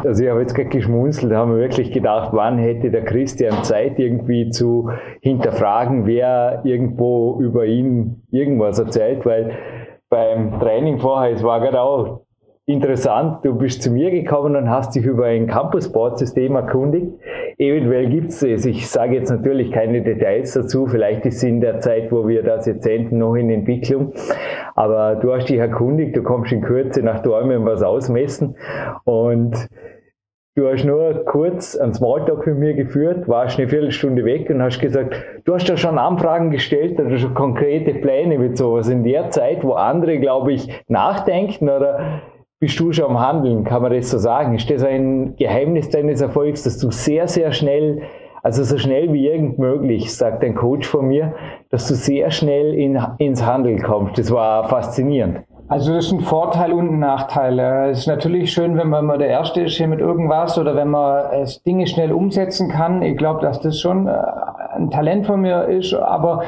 [0.03, 3.63] Also ich habe jetzt gerade geschmunzelt, da haben wir wirklich gedacht, wann hätte der Christian
[3.63, 4.89] Zeit irgendwie zu
[5.21, 9.51] hinterfragen, wer irgendwo über ihn irgendwas erzählt, weil
[10.09, 12.21] beim Training vorher, es war gerade auch
[12.67, 17.11] interessant, du bist zu mir gekommen und hast dich über ein Campus-Board-System erkundigt.
[17.57, 18.65] Eventuell gibt es es.
[18.65, 20.87] Ich sage jetzt natürlich keine Details dazu.
[20.87, 24.13] Vielleicht ist es in der Zeit, wo wir das jetzt enden, noch in Entwicklung.
[24.73, 28.55] Aber du hast dich erkundigt, du kommst in Kürze nach Dormen was ausmessen
[29.03, 29.69] und
[30.57, 34.79] Du hast nur kurz einen Smalltalk mit mir geführt, warst eine Viertelstunde weg und hast
[34.79, 35.13] gesagt,
[35.43, 39.65] du hast ja schon Anfragen gestellt oder schon konkrete Pläne mit sowas in der Zeit,
[39.65, 42.21] wo andere, glaube ich, nachdenken oder
[42.61, 44.55] bist du schon am Handeln, kann man das so sagen?
[44.55, 48.03] Ist das ein Geheimnis deines Erfolgs, dass du sehr, sehr schnell,
[48.41, 51.33] also so schnell wie irgend möglich, sagt ein Coach von mir,
[51.69, 54.17] dass du sehr schnell in, ins Handeln kommst.
[54.17, 55.41] Das war faszinierend.
[55.67, 57.59] Also das ist ein Vorteil und ein Nachteil.
[57.89, 60.89] Es ist natürlich schön, wenn man mal der Erste ist hier mit irgendwas oder wenn
[60.89, 63.01] man es Dinge schnell umsetzen kann.
[63.01, 64.13] Ich glaube, dass das schon äh,
[64.75, 66.43] ein Talent von mir ist, aber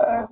[0.00, 0.24] äh,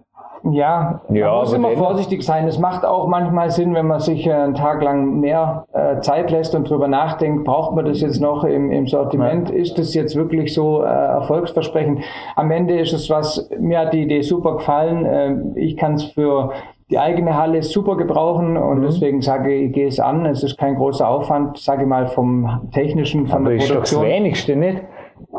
[0.50, 2.46] ja, ja, man muss immer vorsichtig sein.
[2.46, 6.54] Es macht auch manchmal Sinn, wenn man sich einen Tag lang mehr äh, Zeit lässt
[6.54, 9.48] und drüber nachdenkt, braucht man das jetzt noch im, im Sortiment?
[9.48, 9.54] Ja.
[9.54, 12.00] Ist das jetzt wirklich so äh, erfolgsversprechend?
[12.36, 15.06] Am Ende ist es was, mir hat die Idee super gefallen.
[15.06, 16.50] Äh, ich kann es für
[16.94, 18.82] die eigene Halle super gebrauchen und mhm.
[18.82, 20.26] deswegen sage ich, ich gehe es an.
[20.26, 24.02] Es ist kein großer Aufwand, sage ich mal, vom technischen, von Aber der ist Produktion.
[24.02, 24.80] Doch das Wenigste, nicht?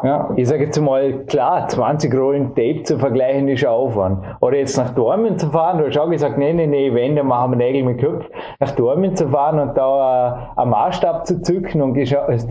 [0.03, 0.29] Ja.
[0.35, 4.25] Ich sage jetzt mal, klar, 20 Rollen Tape zu vergleichen ist ein Aufwand.
[4.41, 7.27] Oder jetzt nach Dormen zu fahren, du hast auch gesagt, nee, nee, nee, wenn, dann
[7.27, 8.25] machen wir Nägel mit Köpf.
[8.59, 11.95] Nach Dormen zu fahren und da einen Maßstab zu zücken und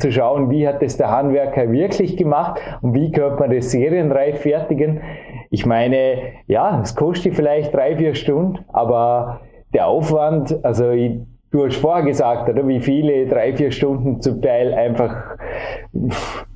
[0.00, 4.40] zu schauen, wie hat das der Handwerker wirklich gemacht und wie könnte man das serienreif
[4.40, 5.02] fertigen.
[5.54, 9.40] Ich meine, ja, es kostet vielleicht drei, vier Stunden, aber
[9.72, 11.12] der Aufwand, also ich,
[11.52, 15.36] du hast vorher gesagt, oder wie viele drei, vier Stunden zum Teil einfach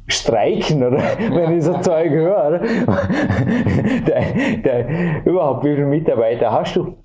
[0.09, 0.99] streiken, oder?
[1.31, 2.59] Wenn ich so Zeug höre.
[4.09, 4.23] der,
[4.65, 6.97] der, überhaupt, wie viele Mitarbeiter hast du?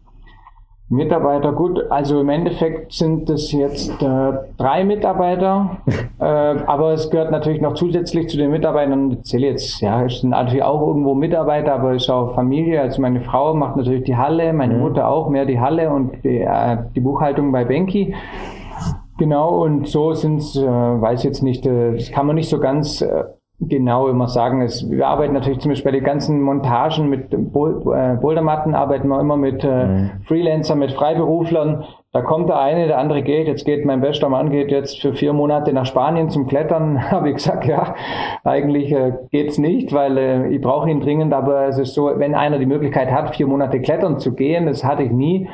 [0.93, 5.77] Mitarbeiter, gut, also im Endeffekt sind es jetzt äh, drei Mitarbeiter,
[6.19, 10.21] äh, aber es gehört natürlich noch zusätzlich zu den Mitarbeitern, ich zähle jetzt, ja, es
[10.21, 14.03] sind natürlich auch irgendwo Mitarbeiter, aber es ist auch Familie, also meine Frau macht natürlich
[14.03, 14.81] die Halle, meine mhm.
[14.81, 18.15] Mutter auch mehr die Halle und die, äh, die Buchhaltung bei Benki.
[19.17, 22.59] Genau, und so sind es, äh, weiß jetzt nicht, äh, das kann man nicht so
[22.59, 23.23] ganz äh,
[23.59, 24.61] genau immer sagen.
[24.61, 29.19] Es, wir arbeiten natürlich zum Beispiel bei den ganzen Montagen mit äh, Bouldermatten, arbeiten wir
[29.19, 30.11] immer mit äh, mhm.
[30.25, 31.85] Freelancern, mit Freiberuflern.
[32.11, 33.47] Da kommt der eine, der andere geht.
[33.47, 37.11] Jetzt geht mein bester Mann geht jetzt für vier Monate nach Spanien zum Klettern.
[37.11, 37.95] Habe ich gesagt, ja,
[38.43, 41.33] eigentlich äh, geht's nicht, weil äh, ich brauche ihn dringend.
[41.33, 44.83] Aber es ist so, wenn einer die Möglichkeit hat, vier Monate klettern zu gehen, das
[44.83, 45.49] hatte ich nie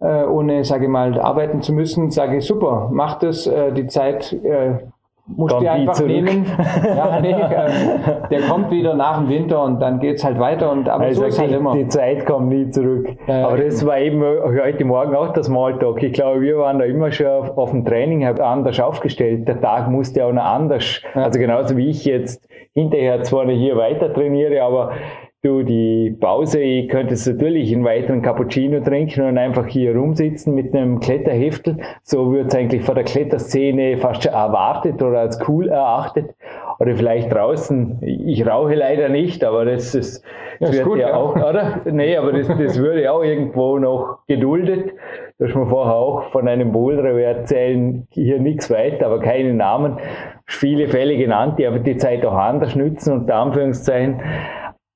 [0.00, 3.86] äh, ohne, sage ich mal, arbeiten zu müssen, sage ich, super, mach das, äh, die
[3.86, 4.78] Zeit äh,
[5.26, 6.10] musst du einfach zurück.
[6.10, 6.46] nehmen.
[6.84, 10.70] Ja, nee, äh, der kommt wieder nach dem Winter und dann geht es halt weiter.
[10.70, 11.74] Und, aber also so ist halt immer.
[11.74, 13.08] Die Zeit kommt nie zurück.
[13.26, 16.02] Äh, aber das war eben heute Morgen auch das Smalltalk.
[16.02, 19.48] Ich glaube, wir waren da immer schon auf, auf dem Training anders aufgestellt.
[19.48, 21.02] Der Tag musste auch noch anders.
[21.14, 21.22] Ja.
[21.22, 24.92] Also genauso wie ich jetzt hinterher zwar nicht hier weiter trainiere, aber
[25.44, 30.74] du die Pause, ich könnte natürlich einen weiteren Cappuccino trinken und einfach hier rumsitzen mit
[30.74, 31.76] einem Kletterheftel.
[32.02, 36.34] So wird es eigentlich von der Kletterszene fast schon erwartet oder als cool erachtet.
[36.80, 40.24] Oder vielleicht draußen, ich rauche leider nicht, aber das, ist,
[40.58, 41.82] das ja, wird gut, ja, ja, auch, oder?
[41.84, 44.92] Nee, aber das, das würde auch irgendwo noch geduldet.
[45.38, 49.54] Du hast mir vorher auch von einem Boulder, wir erzählen hier nichts weiter, aber keine
[49.54, 49.98] Namen.
[50.46, 54.20] Viele Fälle genannt, die aber die Zeit auch anders nützen, unter Anführungszeichen.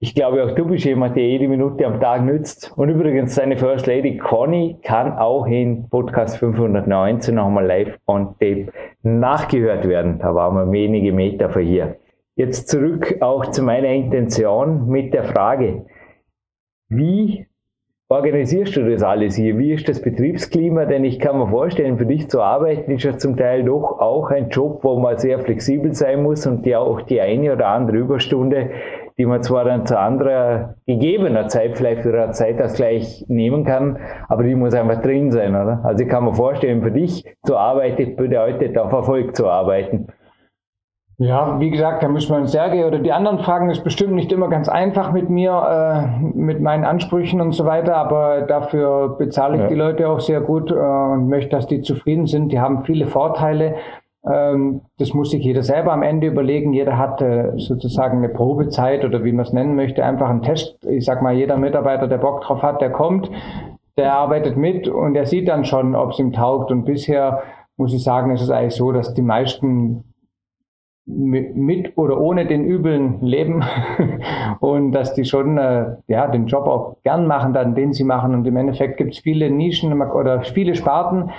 [0.00, 2.72] Ich glaube, auch du bist jemand, der jede Minute am Tag nützt.
[2.76, 8.68] Und übrigens, seine First Lady Conny kann auch in Podcast 519 nochmal live on tape
[9.02, 10.20] nachgehört werden.
[10.20, 11.96] Da waren wir wenige Meter von hier.
[12.36, 15.86] Jetzt zurück auch zu meiner Intention mit der Frage,
[16.88, 17.48] wie
[18.08, 19.58] organisierst du das alles hier?
[19.58, 20.84] Wie ist das Betriebsklima?
[20.86, 24.30] Denn ich kann mir vorstellen, für dich zu arbeiten ist ja zum Teil doch auch
[24.30, 27.98] ein Job, wo man sehr flexibel sein muss und ja auch die eine oder andere
[27.98, 28.70] Überstunde
[29.18, 34.54] die man zwar dann zu anderer gegebener Zeit vielleicht oder Zeitausgleich nehmen kann, aber die
[34.54, 35.80] muss einfach drin sein, oder?
[35.84, 40.06] Also ich kann mir vorstellen, für dich zu arbeiten bedeutet auf Erfolg zu arbeiten.
[41.20, 43.70] Ja, wie gesagt, da müssen wir uns Sergei oder die anderen fragen.
[43.70, 47.96] Ist bestimmt nicht immer ganz einfach mit mir, äh, mit meinen Ansprüchen und so weiter,
[47.96, 49.66] aber dafür bezahle ich ja.
[49.66, 52.52] die Leute auch sehr gut äh, und möchte, dass die zufrieden sind.
[52.52, 53.74] Die haben viele Vorteile.
[54.30, 56.72] Ähm, das muss sich jeder selber am Ende überlegen.
[56.72, 60.84] Jeder hat äh, sozusagen eine Probezeit oder wie man es nennen möchte, einfach einen Test.
[60.86, 63.30] Ich sag mal, jeder Mitarbeiter, der Bock drauf hat, der kommt,
[63.96, 66.70] der arbeitet mit und der sieht dann schon, ob es ihm taugt.
[66.70, 67.42] Und bisher
[67.76, 70.04] muss ich sagen, ist es eigentlich so, dass die meisten
[71.08, 73.64] mit oder ohne den Übeln leben
[74.60, 78.34] und dass die schon äh, ja den Job auch gern machen, dann den sie machen
[78.34, 81.30] und im Endeffekt gibt es viele Nischen oder viele Sparten,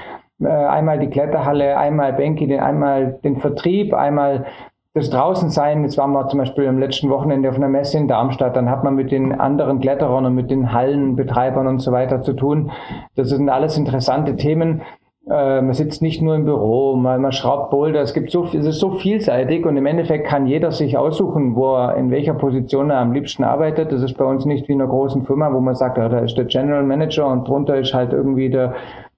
[0.46, 4.46] einmal die Kletterhalle, einmal Benki, einmal den Vertrieb, einmal
[4.94, 5.84] das Draußensein.
[5.84, 8.56] Jetzt waren wir zum Beispiel am letzten Wochenende auf einer Messe in Darmstadt.
[8.56, 12.34] Dann hat man mit den anderen Kletterern und mit den Hallenbetreibern und so weiter zu
[12.34, 12.72] tun.
[13.16, 14.82] Das sind alles interessante Themen.
[15.30, 18.02] Äh, man sitzt nicht nur im Büro, man, man schraubt Boulder.
[18.02, 21.76] Es gibt so, es ist so vielseitig und im Endeffekt kann jeder sich aussuchen, wo
[21.76, 23.92] er in welcher Position er am liebsten arbeitet.
[23.92, 26.20] Das ist bei uns nicht wie in einer großen Firma, wo man sagt, ja, da
[26.20, 28.74] ist der General Manager und drunter ist halt irgendwie der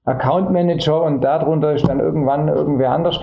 [0.06, 3.20] Account Manager und darunter ist dann irgendwann irgendwer anders.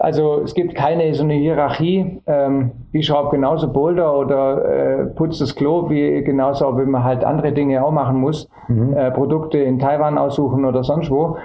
[0.00, 2.22] Also es gibt keine so eine Hierarchie.
[2.26, 7.24] Ähm, ich schraube genauso Boulder oder äh, putze das Klo, wie genauso wie man halt
[7.24, 8.48] andere Dinge auch machen muss.
[8.68, 8.96] Mhm.
[8.96, 11.36] Äh, Produkte in Taiwan aussuchen oder sonst wo.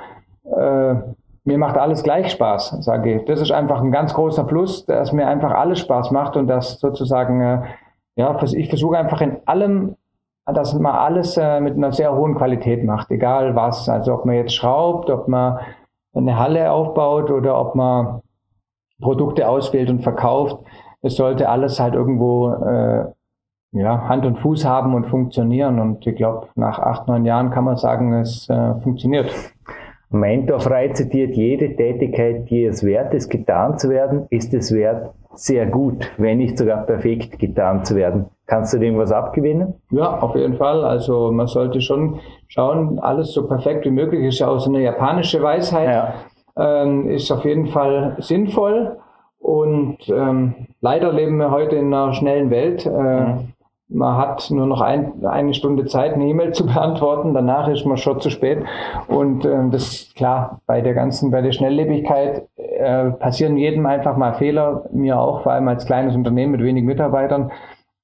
[0.45, 0.95] Äh,
[1.43, 3.25] mir macht alles gleich Spaß, sage ich.
[3.25, 6.79] Das ist einfach ein ganz großer Plus, dass mir einfach alles Spaß macht und dass
[6.79, 7.61] sozusagen, äh,
[8.15, 9.95] ja, ich versuche einfach in allem
[10.53, 13.89] dass man alles äh, mit einer sehr hohen Qualität macht, egal was.
[13.89, 15.59] Also ob man jetzt schraubt, ob man
[16.13, 18.21] eine Halle aufbaut oder ob man
[19.01, 20.57] Produkte auswählt und verkauft.
[21.01, 23.05] Es sollte alles halt irgendwo äh,
[23.73, 25.79] ja, Hand und Fuß haben und funktionieren.
[25.79, 29.29] Und ich glaube, nach acht, neun Jahren kann man sagen, es äh, funktioniert.
[30.09, 35.13] Mentor frei zitiert, jede Tätigkeit, die es wert ist, getan zu werden, ist es wert,
[35.33, 38.25] sehr gut, wenn nicht sogar perfekt getan zu werden.
[38.47, 39.75] Kannst du dem was abgewinnen?
[39.91, 40.83] Ja, auf jeden Fall.
[40.83, 44.81] Also man sollte schon schauen, alles so perfekt wie möglich ist ja auch so eine
[44.81, 45.89] japanische Weisheit.
[45.89, 46.13] Ja.
[46.55, 48.97] Ähm, ist auf jeden Fall sinnvoll.
[49.39, 52.85] Und ähm, leider leben wir heute in einer schnellen Welt.
[52.85, 53.53] Äh, mhm.
[53.89, 57.33] Man hat nur noch ein, eine Stunde Zeit, eine E-Mail zu beantworten.
[57.33, 58.59] Danach ist man schon zu spät.
[59.07, 64.17] Und ähm, das ist klar, bei der ganzen, bei der Schnelllebigkeit äh, passieren jedem einfach
[64.17, 64.85] mal Fehler.
[64.91, 67.51] Mir auch, vor allem als kleines Unternehmen mit wenig Mitarbeitern.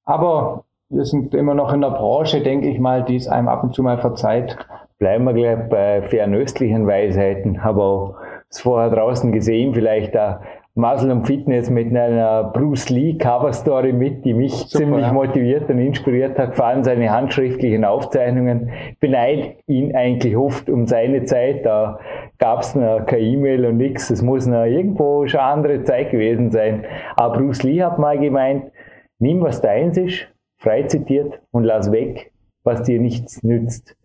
[0.04, 3.62] Aber wir sind immer noch in der Branche, denke ich mal, die es einem ab
[3.62, 4.56] und zu mal verzeiht.
[4.98, 7.62] bleiben wir gleich bei fernöstlichen Weisheiten.
[7.62, 8.14] Habe auch
[8.48, 10.40] es vorher draußen gesehen, vielleicht da
[10.76, 15.12] Muscle und Fitness mit einer Bruce Lee Cover Story mit, die mich Super, ziemlich ja.
[15.12, 18.70] motiviert und inspiriert hat, vor allem seine handschriftlichen Aufzeichnungen.
[18.90, 22.00] Ich beneide ihn eigentlich oft um seine Zeit, da
[22.38, 26.50] gab es noch keine E-Mail und nichts, es muss noch irgendwo schon andere Zeit gewesen
[26.50, 26.84] sein.
[27.14, 28.72] Aber Bruce Lee hat mal gemeint,
[29.20, 32.32] nimm was deins ist, frei zitiert und lass weg,
[32.64, 33.96] was dir nichts nützt.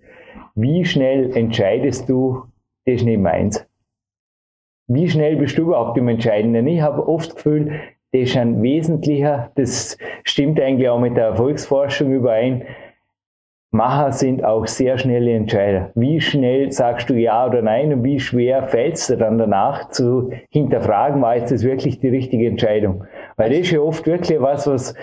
[0.53, 2.43] Wie schnell entscheidest du,
[2.85, 3.68] das ist nicht meins?
[4.89, 6.67] Wie schnell bist du überhaupt im Entscheidenden?
[6.67, 7.71] Ich habe oft das Gefühl,
[8.11, 12.63] das ist ein wesentlicher, das stimmt eigentlich auch mit der Erfolgsforschung überein.
[13.71, 15.91] Macher sind auch sehr schnelle Entscheider.
[15.93, 19.89] Wie schnell sagst du ja oder nein und wie schwer fällt es dir dann danach
[19.89, 23.03] zu hinterfragen, war jetzt das wirklich die richtige Entscheidung?
[23.37, 24.95] Weil das ist ja oft wirklich was, was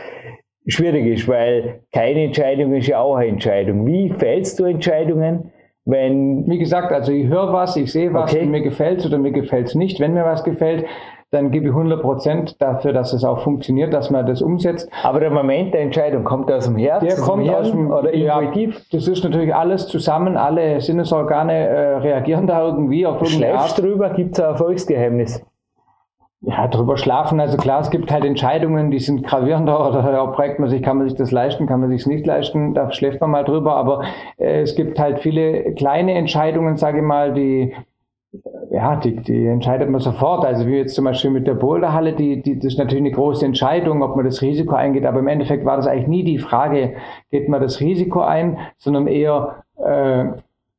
[0.66, 3.86] schwierig ist, weil keine Entscheidung ist ja auch eine Entscheidung.
[3.86, 5.52] Wie fällst du Entscheidungen?
[5.86, 8.44] Wenn, wie gesagt, also ich höre was, ich sehe was, okay.
[8.44, 10.00] mir gefällt es oder mir gefällt es nicht.
[10.00, 10.84] Wenn mir was gefällt,
[11.30, 14.88] dann gebe ich 100 Prozent dafür, dass es auch funktioniert, dass man das umsetzt.
[15.04, 17.06] Aber der Moment der Entscheidung kommt aus dem Herzen?
[17.06, 18.74] Der kommt aus dem, oder intuitiv?
[18.74, 23.78] Ja, das ist natürlich alles zusammen, alle Sinnesorgane äh, reagieren da irgendwie auf irgendeine Schläfst
[23.78, 23.82] Art.
[23.82, 25.42] drüber, gibt es ein Erfolgsgeheimnis?
[26.46, 27.40] Ja, drüber schlafen.
[27.40, 30.98] Also klar, es gibt halt Entscheidungen, die sind gravierender oder da fragt man sich, kann
[30.98, 33.74] man sich das leisten, kann man sich es nicht leisten, da schläft man mal drüber.
[33.74, 34.04] Aber
[34.38, 37.74] äh, es gibt halt viele kleine Entscheidungen, sage ich mal, die
[38.70, 40.44] ja, die, die entscheidet man sofort.
[40.44, 43.44] Also wie jetzt zum Beispiel mit der Boulderhalle, die, die, das ist natürlich eine große
[43.44, 45.06] Entscheidung, ob man das Risiko eingeht.
[45.06, 46.94] Aber im Endeffekt war das eigentlich nie die Frage,
[47.30, 50.26] geht man das Risiko ein, sondern eher, äh,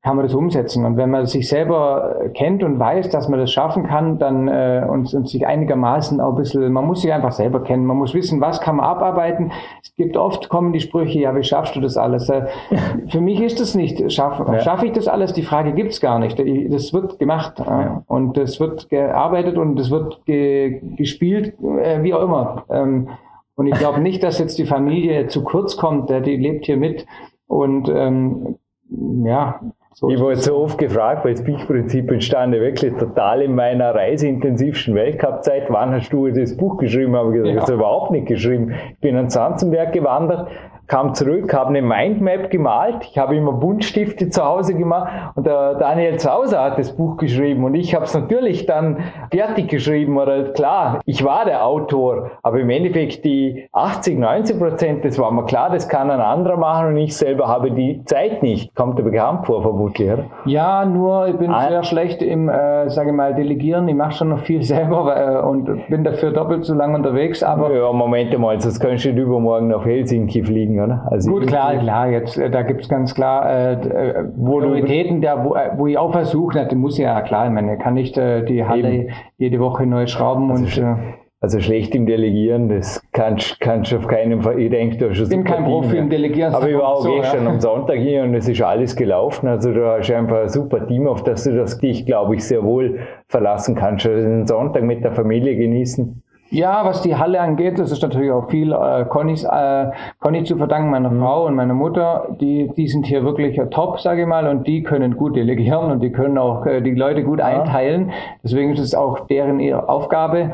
[0.08, 0.86] kann man das umsetzen.
[0.86, 4.88] Und wenn man sich selber kennt und weiß, dass man das schaffen kann, dann äh,
[4.89, 8.13] und, und sich einigermaßen auch ein bisschen, man muss sich einfach selber kennen, man muss
[8.13, 9.52] wissen, was kann man abarbeiten.
[9.84, 12.30] Es gibt oft kommen die Sprüche, ja, wie schaffst du das alles?
[12.30, 12.46] Äh,
[13.10, 14.62] für mich ist das nicht, schaffe ja.
[14.62, 15.34] schaff ich das alles?
[15.34, 16.39] Die Frage gibt's gar nicht.
[16.39, 22.13] Das wird gemacht äh, und das wird gearbeitet und das wird ge gespielt, äh, wie
[22.13, 22.63] auch immer.
[22.70, 23.10] Ähm,
[23.56, 27.06] und ich glaube nicht, dass jetzt die Familie zu kurz kommt, die lebt hier mit
[27.48, 28.56] und ähm,
[28.89, 29.60] ja,
[29.99, 34.93] so ich wurde so oft gefragt, weil das Peak-Prinzip entstanden wirklich total in meiner reiseintensivsten
[34.93, 35.63] Weltcup-Zeit.
[35.69, 37.15] Wann hast du das Buch geschrieben?
[37.15, 37.62] Habe ich gesagt, ja.
[37.62, 38.75] das überhaupt nicht geschrieben.
[38.91, 40.49] Ich bin an Zanzenberg gewandert,
[40.88, 43.04] kam zurück, habe eine Mindmap gemalt.
[43.12, 47.65] Ich habe immer Buntstifte zu Hause gemacht und der Daniel Zauser hat das Buch geschrieben
[47.65, 48.97] und ich habe es natürlich dann
[49.32, 50.17] fertig geschrieben.
[50.17, 55.32] Oder klar, ich war der Autor, aber im Endeffekt die 80, 90 Prozent, das war
[55.32, 58.73] mir klar, das kann ein anderer machen und ich selber habe die Zeit nicht.
[58.73, 60.26] Kommt dir bekannt vor, vermutlich, oder?
[60.45, 61.67] Ja, nur ich bin ah.
[61.67, 63.88] sehr schlecht im, äh, sage mal, Delegieren.
[63.89, 67.43] Ich mache schon noch viel selber äh, und bin dafür doppelt so lange unterwegs.
[67.43, 71.08] Aber ja, Moment mal, sonst kannst du übermorgen nach Helsinki fliegen kriegen, oder?
[71.10, 75.44] Also Gut, klar, klar, jetzt, äh, da gibt es ganz klar äh, äh Prioritäten, da,
[75.44, 78.44] wo, äh, wo ich auch versuche, das muss ja klar, ich meine, kann nicht äh,
[78.46, 79.13] die Halle Eben.
[79.38, 80.78] jede Woche neu schrauben also und...
[80.78, 80.96] Äh,
[81.40, 84.60] also schlecht im Delegieren, das kannst, kannst du auf keinen Fall.
[84.60, 86.52] Ich denke, du hast schon Ich bin kein Profi im Delegieren.
[86.52, 87.52] Aber ich war auch so, gestern ja.
[87.52, 89.48] am Sonntag hier und es ist alles gelaufen.
[89.48, 92.63] Also du hast einfach ein super Team, auf das du das dich, glaube ich, sehr
[92.63, 94.08] wohl verlassen kannst.
[94.08, 96.24] Also den Sonntag mit der Familie genießen.
[96.49, 100.57] Ja, was die Halle angeht, das ist natürlich auch viel äh, Connys, äh, Conny zu
[100.57, 101.19] verdanken, meiner mhm.
[101.19, 102.27] Frau und meiner Mutter.
[102.39, 106.01] Die, die sind hier wirklich top, sage ich mal, und die können gut delegieren und
[106.01, 107.45] die können auch äh, die Leute gut ja.
[107.45, 108.12] einteilen.
[108.43, 110.53] Deswegen ist es auch deren ihre Aufgabe.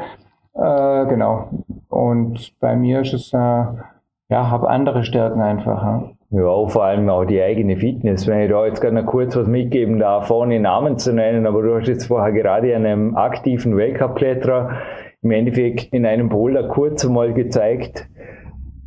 [0.55, 1.49] Äh, genau.
[1.89, 5.83] Und bei mir ist es, äh, ja, habe andere Stärken einfach.
[5.83, 6.03] Ja.
[6.35, 8.25] Ja, vor allem auch die eigene Fitness.
[8.25, 11.61] Wenn ich da jetzt gerade noch kurz was mitgeben darf, ohne Namen zu nennen, aber
[11.61, 14.71] du hast jetzt vorher gerade einem aktiven Weltcup-Kletterer
[15.23, 18.07] im Endeffekt in einem Boulder kurz einmal gezeigt,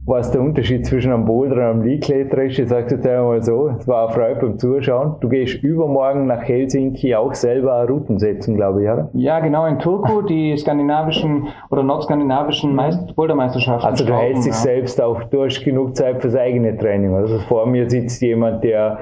[0.05, 2.59] was der Unterschied zwischen einem Boulder und einem Leadkletterer ist.
[2.59, 5.17] Ich sage jetzt einmal so, es war eine Freude beim Zuschauen.
[5.21, 9.09] Du gehst übermorgen nach Helsinki auch selber Routen setzen, glaube ich, oder?
[9.15, 13.89] Ja, genau, in Turku, die skandinavischen oder nordskandinavischen Meist Bouldermeisterschaften.
[13.89, 14.59] Also du hältst dich ja.
[14.59, 17.13] selbst auch, du hast genug Zeit fürs eigene Training.
[17.15, 18.99] Also vor mir sitzt jemand, der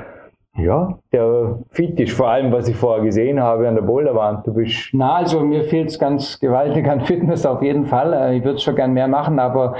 [0.56, 4.46] ja, der fit ist, vor allem was ich vorher gesehen habe an der Boulderwand.
[4.46, 4.90] Du bist.
[4.92, 8.12] Na, also mir fehlt es ganz gewaltig an Fitness auf jeden Fall.
[8.12, 9.74] Äh, ich würde es schon gern mehr machen, aber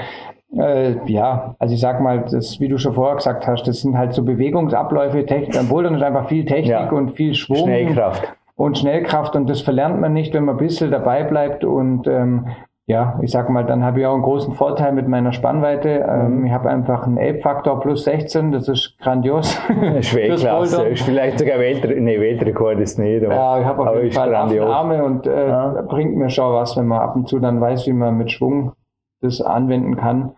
[0.57, 3.97] äh, ja, also ich sag mal, das, wie du schon vorher gesagt hast, das sind
[3.97, 5.57] halt so Bewegungsabläufe, Technik.
[5.57, 6.89] Am Bouldern ist einfach viel Technik ja.
[6.89, 7.57] und viel Schwung.
[7.57, 8.33] Schnellkraft.
[8.57, 12.47] Und Schnellkraft und das verlernt man nicht, wenn man ein bisschen dabei bleibt und ähm,
[12.87, 16.05] ja, ich sag mal, dann habe ich auch einen großen Vorteil mit meiner Spannweite.
[16.07, 16.45] Ähm, mhm.
[16.45, 19.59] ich habe einfach einen Ape-Faktor plus 16, das ist grandios.
[20.01, 23.25] Schwerklasse, ist vielleicht sogar Weltre nee, Weltrekord ist nicht.
[23.25, 25.81] Aber, ja, ich habe auf jeden Fall Arme und äh, ja.
[25.87, 28.73] bringt mir schon was, wenn man ab und zu dann weiß, wie man mit Schwung
[29.21, 30.33] das anwenden kann.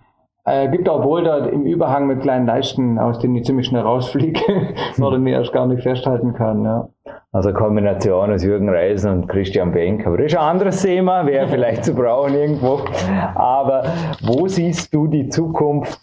[0.46, 4.40] Äh, gibt auch Boulder im Überhang mit kleinen Leisten, aus denen ich ziemlich schnell rausfliege,
[5.02, 6.64] oder mir erst gar nicht festhalten kann.
[6.64, 6.88] Ja.
[7.32, 10.06] Also Kombination aus Jürgen Reisen und Christian Benk.
[10.08, 12.82] Aber das ist ein anderes Thema, wäre vielleicht zu brauchen irgendwo.
[13.36, 13.84] Aber
[14.24, 16.00] wo siehst du die Zukunft?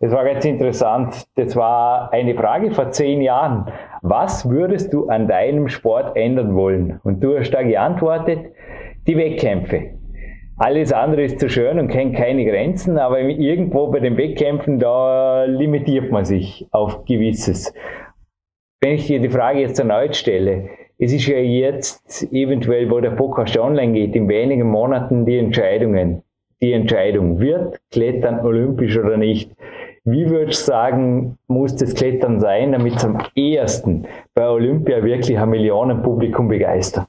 [0.00, 1.26] Das war ganz interessant.
[1.34, 3.66] Das war eine Frage vor zehn Jahren.
[4.02, 7.00] Was würdest du an deinem Sport ändern wollen?
[7.04, 8.46] Und du hast da geantwortet,
[9.06, 9.90] die Wettkämpfe.
[10.56, 15.44] Alles andere ist zu schön und kennt keine Grenzen, aber irgendwo bei den Wettkämpfen, da
[15.44, 17.72] limitiert man sich auf gewisses.
[18.82, 23.10] Wenn ich dir die Frage jetzt erneut stelle, es ist ja jetzt eventuell, wo der
[23.10, 26.22] Podcast online geht, in wenigen Monaten die Entscheidungen.
[26.62, 29.50] Die Entscheidung, wird Klettern olympisch oder nicht?
[30.04, 35.38] Wie würdest du sagen, muss das Klettern sein, damit es am ehesten bei Olympia wirklich
[35.38, 37.06] ein Millionenpublikum begeistert?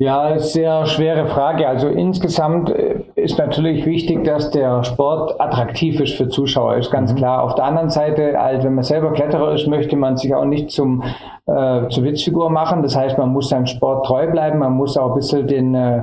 [0.00, 1.68] Ja, sehr schwere Frage.
[1.68, 7.12] Also insgesamt äh, ist natürlich wichtig, dass der Sport attraktiv ist für Zuschauer, ist ganz
[7.12, 7.16] mhm.
[7.16, 7.42] klar.
[7.42, 10.70] Auf der anderen Seite, also wenn man selber Kletterer ist, möchte man sich auch nicht
[10.70, 11.02] zum
[11.44, 12.82] äh, zur Witzfigur machen.
[12.82, 16.00] Das heißt, man muss seinem Sport treu bleiben, man muss auch ein bisschen den äh,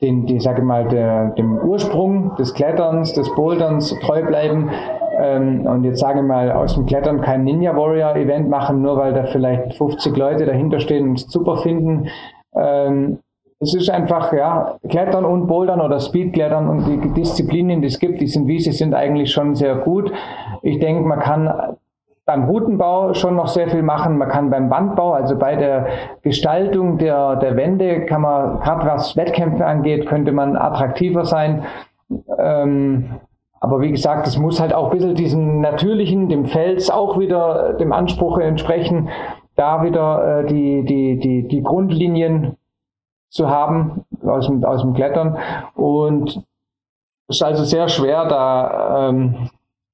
[0.00, 4.70] den, die, sage mal, der, dem Ursprung des Kletterns, des Boulderns treu bleiben
[5.20, 8.96] ähm, und jetzt sage ich mal aus dem Klettern kein Ninja Warrior Event machen, nur
[8.96, 12.08] weil da vielleicht 50 Leute dahinter stehen und es super finden.
[12.56, 13.18] Ähm,
[13.64, 18.20] es ist einfach, ja, Klettern und Bouldern oder Speedklettern und die Disziplinen, die es gibt,
[18.20, 20.12] die sind wie sie sind eigentlich schon sehr gut.
[20.62, 21.76] Ich denke, man kann
[22.26, 24.18] beim Routenbau schon noch sehr viel machen.
[24.18, 25.86] Man kann beim Wandbau, also bei der
[26.22, 31.64] Gestaltung der, der Wände, kann man, gerade was Wettkämpfe angeht, könnte man attraktiver sein.
[32.38, 33.20] Ähm,
[33.60, 37.74] aber wie gesagt, es muss halt auch ein bisschen diesem natürlichen, dem Fels auch wieder
[37.74, 39.08] dem Anspruch entsprechen,
[39.56, 42.56] da wieder äh, die, die, die, die Grundlinien
[43.34, 45.36] zu haben aus dem, aus dem Klettern.
[45.74, 46.42] Und
[47.28, 49.50] es ist also sehr schwer, da ähm,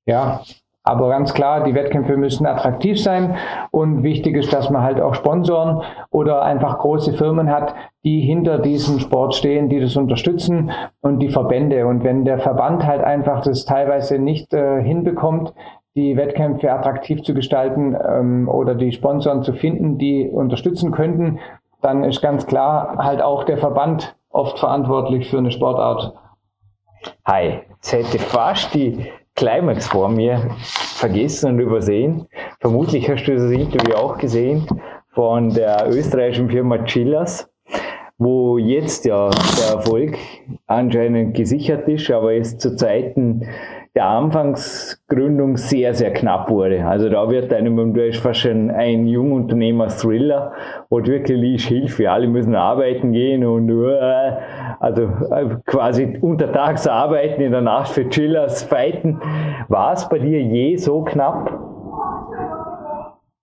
[0.07, 0.41] ja,
[0.83, 3.37] aber ganz klar, die Wettkämpfe müssen attraktiv sein
[3.71, 8.59] und wichtig ist, dass man halt auch Sponsoren oder einfach große Firmen hat, die hinter
[8.59, 11.87] diesem Sport stehen, die das unterstützen und die Verbände.
[11.87, 15.53] Und wenn der Verband halt einfach das teilweise nicht äh, hinbekommt,
[15.97, 21.41] die Wettkämpfe attraktiv zu gestalten ähm, oder die Sponsoren zu finden, die unterstützen könnten,
[21.83, 26.15] dann ist ganz klar halt auch der Verband oft verantwortlich für eine Sportart.
[27.25, 32.27] Hi, jetzt hätte fast die Climax vor mir vergessen und übersehen.
[32.61, 34.67] Vermutlich hast du das Interview auch gesehen
[35.15, 37.51] von der österreichischen Firma Chillers,
[38.19, 40.19] wo jetzt ja der Erfolg
[40.67, 43.49] anscheinend gesichert ist, aber es zu Zeiten
[43.97, 46.87] der Anfangsgründung sehr, sehr knapp wurde.
[46.87, 50.53] Also da wird einem, du hast fast schon ein Jungunternehmer-Thriller,
[50.91, 54.33] wo wirklich Hilfe, alle müssen arbeiten gehen und äh,
[54.79, 59.21] also äh, quasi untertags arbeiten, in der Nacht für Chillers fighten.
[59.69, 61.51] War es bei dir je so knapp?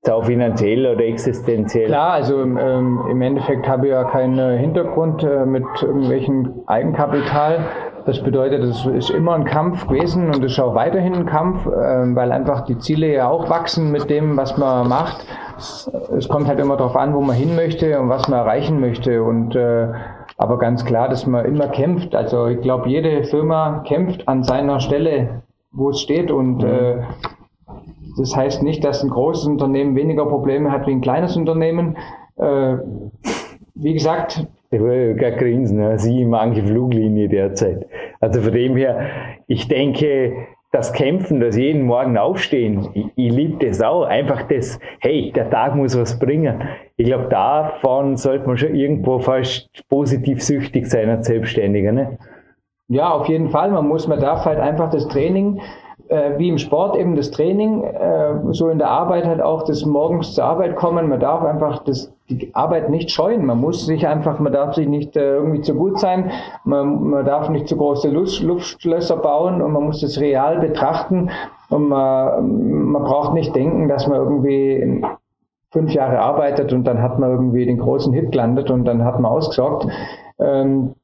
[0.10, 1.88] Auch finanziell oder existenziell?
[1.88, 7.66] Klar, also ähm, im Endeffekt habe ich ja keinen Hintergrund äh, mit irgendwelchen Eigenkapital.
[8.08, 11.66] Das bedeutet, es ist immer ein Kampf gewesen und es ist auch weiterhin ein Kampf,
[11.66, 15.26] äh, weil einfach die Ziele ja auch wachsen mit dem, was man macht.
[16.18, 19.24] Es kommt halt immer darauf an, wo man hin möchte und was man erreichen möchte.
[19.24, 19.90] Und äh,
[20.38, 22.16] aber ganz klar, dass man immer kämpft.
[22.16, 25.42] Also ich glaube, jede Firma kämpft an seiner Stelle,
[25.74, 26.32] wo es steht.
[26.32, 27.02] Und äh,
[28.18, 31.98] das heißt nicht, dass ein großes Unternehmen weniger Probleme hat wie ein kleines Unternehmen.
[32.38, 32.78] Äh,
[33.76, 35.98] wie gesagt, ich will gar grinsen, ne?
[35.98, 37.86] sie manche Fluglinie derzeit.
[38.20, 39.10] Also von dem her,
[39.48, 40.34] ich denke,
[40.72, 44.04] das Kämpfen, das jeden Morgen aufstehen, ich, ich liebe das auch.
[44.04, 46.62] Einfach das, hey, der Tag muss was bringen.
[46.98, 51.92] Ich glaube, davon sollte man schon irgendwo fast positiv süchtig sein als Selbstständiger.
[51.92, 52.18] Ne?
[52.90, 53.72] Ja, auf jeden Fall.
[53.72, 55.60] Man muss, man darf halt einfach das Training
[56.10, 59.86] äh, wie im Sport eben das Training, äh, so in der Arbeit halt auch das
[59.86, 61.10] morgens zur Arbeit kommen.
[61.10, 63.46] Man darf einfach das, die Arbeit nicht scheuen.
[63.46, 66.32] Man muss sich einfach, man darf sich nicht äh, irgendwie zu gut sein.
[66.64, 71.30] Man, man darf nicht zu große Luft, Luftschlösser bauen und man muss das real betrachten.
[71.70, 75.04] Und man, man braucht nicht denken, dass man irgendwie
[75.72, 79.20] fünf Jahre arbeitet und dann hat man irgendwie den großen Hit gelandet und dann hat
[79.20, 79.88] man ausgesorgt.
[80.40, 80.96] Ähm,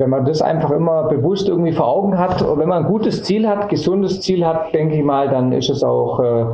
[0.00, 3.46] wenn man das einfach immer bewusst irgendwie vor Augen hat, wenn man ein gutes Ziel
[3.46, 6.44] hat, gesundes Ziel hat, denke ich mal, dann ist es auch, äh,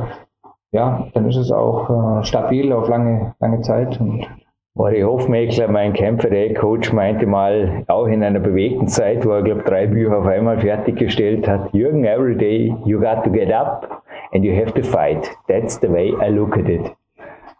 [0.73, 4.01] ja, dann ist es auch äh, stabil auf lange, lange Zeit.
[4.01, 4.27] Und
[4.75, 9.43] Ori Hofmeckler, mein Kämpfer, der Coach, meinte mal, auch in einer bewegten Zeit, wo er,
[9.43, 14.03] glaube drei Bücher auf einmal fertiggestellt hat, Jürgen, every day you got to get up
[14.33, 15.31] and you have to fight.
[15.47, 16.91] That's the way I look at it.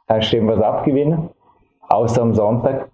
[0.10, 1.30] Kannst du dem was abgewinnen?
[1.88, 2.90] Außer am Sonntag?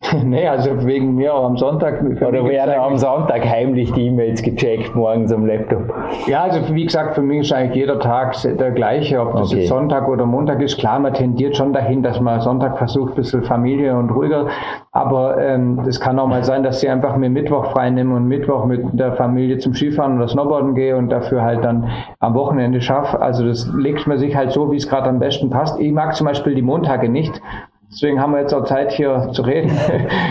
[0.24, 2.02] nee, also wegen mir auch am Sonntag.
[2.02, 5.92] Oder werden am Sonntag heimlich die E-Mails gecheckt, morgens am Laptop?
[6.26, 9.60] Ja, also wie gesagt, für mich ist eigentlich jeder Tag der gleiche, ob das okay.
[9.60, 10.78] jetzt Sonntag oder Montag ist.
[10.78, 14.46] Klar, man tendiert schon dahin, dass man Sonntag versucht, ein bisschen Familie und ruhiger.
[14.92, 18.26] Aber ähm, es kann auch mal sein, dass ich einfach mir Mittwoch frei nehme und
[18.26, 21.90] Mittwoch mit der Familie zum Skifahren oder Snowboarden gehe und dafür halt dann
[22.20, 23.20] am Wochenende schaffe.
[23.20, 25.78] Also das legt man sich halt so, wie es gerade am besten passt.
[25.80, 27.42] Ich mag zum Beispiel die Montage nicht.
[27.90, 29.70] Deswegen haben wir jetzt auch Zeit hier zu reden.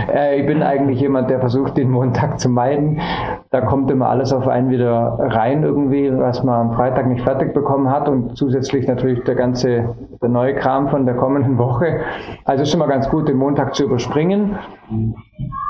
[0.09, 3.01] Äh, ich bin eigentlich jemand, der versucht, den Montag zu meiden.
[3.49, 7.53] Da kommt immer alles auf einen wieder rein irgendwie, was man am Freitag nicht fertig
[7.53, 11.99] bekommen hat und zusätzlich natürlich der ganze, der neue Kram von der kommenden Woche.
[12.45, 14.57] Also ist immer ganz gut, den Montag zu überspringen.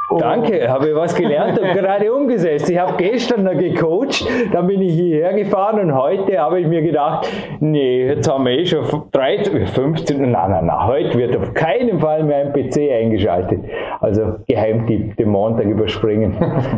[0.09, 0.17] Oh.
[0.19, 2.69] Danke, habe ich was gelernt und gerade umgesetzt.
[2.69, 6.81] Ich habe gestern noch gecoacht, dann bin ich hierher gefahren und heute habe ich mir
[6.81, 7.27] gedacht,
[7.59, 11.99] nee, jetzt haben wir eh schon 13, 15, nein, nein, nein, heute wird auf keinen
[11.99, 13.59] Fall mehr ein PC eingeschaltet.
[13.99, 16.35] Also Geheimtipp, den Montag überspringen.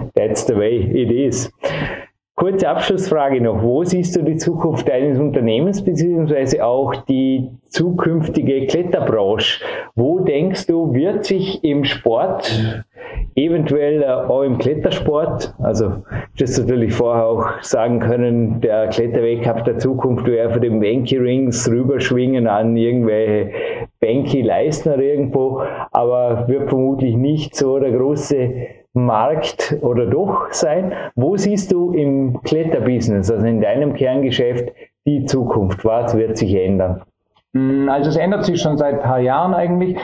[0.15, 1.51] That's the way it is.
[2.39, 3.61] Kurze Abschlussfrage noch.
[3.61, 9.61] Wo siehst du die Zukunft deines Unternehmens beziehungsweise auch die zukünftige Kletterbranche?
[9.93, 12.85] Wo denkst du, wird sich im Sport,
[13.35, 15.95] eventuell auch im Klettersport, also
[16.37, 21.69] das natürlich vorher auch sagen können, der Kletterweltcup der Zukunft wäre für den Banky Rings
[21.69, 23.51] rüberschwingen an irgendwelche
[23.99, 25.61] Banky Leistner irgendwo,
[25.91, 30.93] aber wird vermutlich nicht so der große Markt oder doch sein?
[31.15, 34.73] Wo siehst du im Kletterbusiness, also in deinem Kerngeschäft,
[35.05, 35.83] die Zukunft?
[35.85, 37.01] Was wird sich ändern?
[37.53, 39.97] Mm, also es ändert sich schon seit ein paar Jahren eigentlich.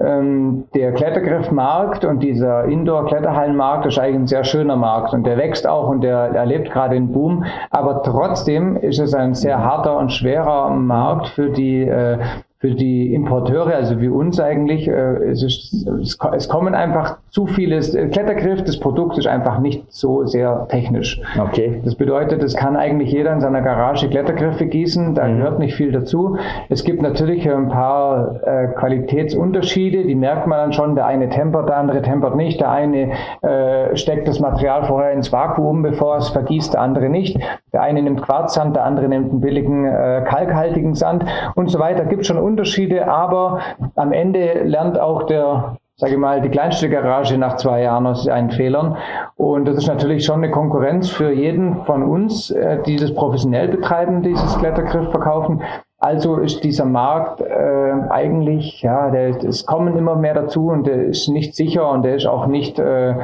[0.00, 5.66] Ähm, der Klettergriffmarkt und dieser Indoor-Kletterhallenmarkt ist eigentlich ein sehr schöner Markt und der wächst
[5.66, 7.44] auch und der erlebt gerade einen Boom.
[7.70, 12.18] Aber trotzdem ist es ein sehr harter und schwerer Markt für die äh,
[12.60, 15.86] für die Importeure, also wie uns eigentlich, äh, es, ist,
[16.34, 21.20] es, kommen einfach zu viele, äh, Klettergriff, das Produkt ist einfach nicht so sehr technisch.
[21.40, 21.80] Okay.
[21.84, 25.36] Das bedeutet, es kann eigentlich jeder in seiner Garage Klettergriffe gießen, da mhm.
[25.36, 26.36] gehört nicht viel dazu.
[26.68, 31.68] Es gibt natürlich ein paar äh, Qualitätsunterschiede, die merkt man dann schon, der eine tempert,
[31.68, 36.30] der andere tempert nicht, der eine äh, steckt das Material vorher ins Vakuum, bevor es
[36.30, 37.38] vergießt, der andere nicht.
[37.72, 39.84] Der eine nimmt Quarzsand, der andere nimmt einen billigen
[40.24, 42.06] kalkhaltigen Sand und so weiter.
[42.06, 43.60] Gibt schon Unterschiede, aber
[43.94, 48.22] am Ende lernt auch der sage ich mal, die kleinste Garage nach zwei Jahren aus
[48.22, 48.96] seinen Fehlern.
[49.36, 53.66] Und das ist natürlich schon eine Konkurrenz für jeden von uns, äh, die das professionell
[53.66, 55.60] betreiben, dieses Klettergriff verkaufen.
[55.98, 61.06] Also ist dieser Markt äh, eigentlich, ja, der, es kommen immer mehr dazu und der
[61.06, 63.16] ist nicht sicher und der ist auch nicht, äh,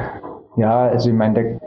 [0.57, 1.61] ja, also ich meine,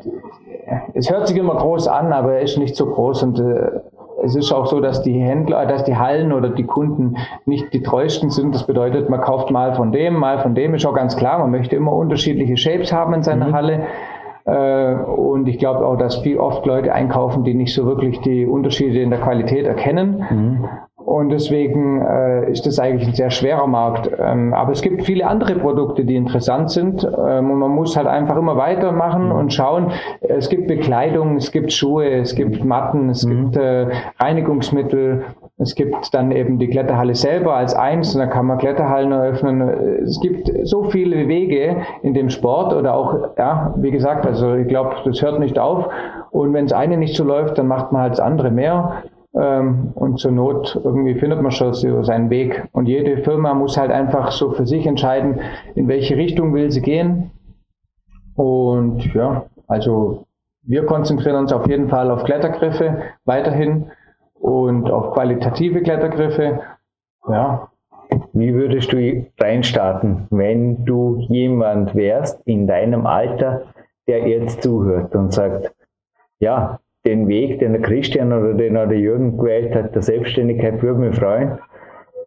[0.93, 3.81] es hört sich immer groß an, aber er ist nicht so groß und äh,
[4.23, 7.17] es ist auch so, dass die Händler, dass die Hallen oder die Kunden
[7.47, 8.55] nicht die treuesten sind.
[8.55, 10.75] Das bedeutet, man kauft mal von dem, mal von dem.
[10.75, 13.53] Ist auch ganz klar, man möchte immer unterschiedliche Shapes haben in seiner mhm.
[13.53, 13.87] Halle.
[14.45, 18.47] Äh, und ich glaube auch, dass viel oft Leute einkaufen, die nicht so wirklich die
[18.47, 20.25] Unterschiede in der Qualität erkennen.
[20.31, 20.69] Mhm.
[21.09, 24.11] Und deswegen äh, ist das eigentlich ein sehr schwerer Markt.
[24.19, 27.03] Ähm, aber es gibt viele andere Produkte, die interessant sind.
[27.03, 29.33] Ähm, und man muss halt einfach immer weitermachen mhm.
[29.33, 29.93] und schauen.
[30.21, 33.45] Es gibt Bekleidung, es gibt Schuhe, es gibt Matten, es mhm.
[33.45, 33.87] gibt äh,
[34.21, 35.25] Reinigungsmittel.
[35.57, 39.63] Es gibt dann eben die Kletterhalle selber als eins und dann kann man Kletterhallen eröffnen.
[40.03, 44.69] Es gibt so viele Wege in dem Sport oder auch, ja, wie gesagt, also ich
[44.69, 45.89] glaube, das hört nicht auf.
[46.31, 49.05] Und wenn das eine nicht so läuft, dann macht man halt das andere mehr.
[49.35, 52.69] Ähm, und zur Not irgendwie findet man schon so seinen Weg.
[52.73, 55.41] Und jede Firma muss halt einfach so für sich entscheiden,
[55.75, 57.31] in welche Richtung will sie gehen.
[58.35, 60.27] Und ja, also
[60.63, 63.91] wir konzentrieren uns auf jeden Fall auf Klettergriffe weiterhin
[64.35, 66.61] und auf qualitative Klettergriffe.
[67.29, 67.69] Ja.
[68.33, 73.65] Wie würdest du reinstarten, wenn du jemand wärst in deinem Alter,
[74.07, 75.75] der jetzt zuhört und sagt,
[76.39, 81.01] ja, den Weg, den der Christian oder den der Jürgen gewählt hat, der Selbstständigkeit, würde
[81.01, 81.59] mich freuen.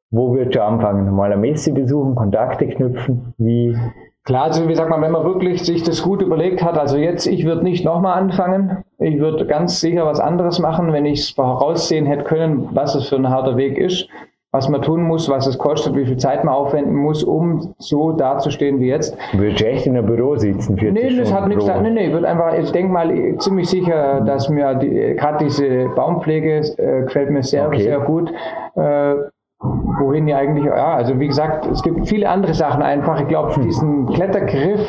[0.10, 1.14] Wo würdest du anfangen?
[1.14, 3.34] Mal eine Messe besuchen, Kontakte knüpfen?
[3.38, 3.78] Wie?
[4.24, 7.26] Klar, also wie sagt man, wenn man wirklich sich das gut überlegt hat, also jetzt,
[7.26, 8.84] ich würde nicht nochmal anfangen.
[9.00, 13.10] Ich würde ganz sicher was anderes machen, wenn ich es voraussehen hätte können, was es
[13.10, 14.10] für ein harter Weg ist
[14.52, 18.12] was man tun muss, was es kostet, wie viel Zeit man aufwenden muss, um so
[18.12, 19.18] dazustehen wie jetzt.
[19.32, 20.76] Würdest du echt in einem Büro sitzen?
[20.76, 21.66] Nee, das hat nichts.
[21.66, 25.88] Nee, nee, ich würde einfach, ich denke mal ziemlich sicher, dass mir die, gerade diese
[25.96, 27.84] Baumpflege äh, gefällt mir sehr, okay.
[27.84, 28.30] sehr gut.
[28.76, 29.16] Äh,
[29.62, 33.22] wohin ja eigentlich, ja, also wie gesagt, es gibt viele andere Sachen einfach.
[33.22, 33.64] Ich glaube, hm.
[33.64, 34.86] diesen Klettergriff,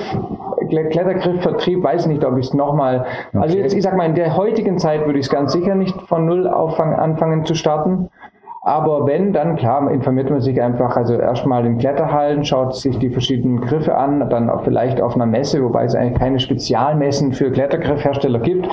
[0.71, 3.39] Klettergriffvertrieb, weiß nicht, ob ich es nochmal, okay.
[3.39, 6.01] also jetzt, ich sag mal, in der heutigen Zeit würde ich es ganz sicher nicht
[6.03, 8.09] von Null anfangen zu starten.
[8.65, 13.11] Aber wenn, dann klar, informiert man sich einfach, also erstmal in Kletterhallen, schaut sich die
[13.11, 17.51] verschiedenen Griffe an, dann auch vielleicht auf einer Messe, wobei es eigentlich keine Spezialmessen für
[17.51, 18.69] Klettergriffhersteller gibt.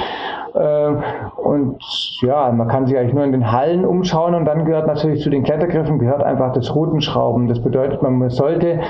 [0.53, 0.91] Äh,
[1.37, 1.81] und
[2.21, 5.31] ja, man kann sich eigentlich nur in den Hallen umschauen und dann gehört natürlich zu
[5.31, 7.47] den Klettergriffen gehört einfach das Routenschrauben.
[7.47, 8.81] Das bedeutet, man sollte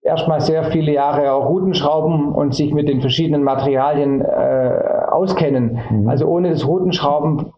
[0.00, 4.80] erstmal sehr viele Jahre auch Routenschrauben und sich mit den verschiedenen Materialien äh,
[5.10, 5.78] auskennen.
[5.90, 6.08] Mhm.
[6.08, 7.52] Also ohne das Routenschrauben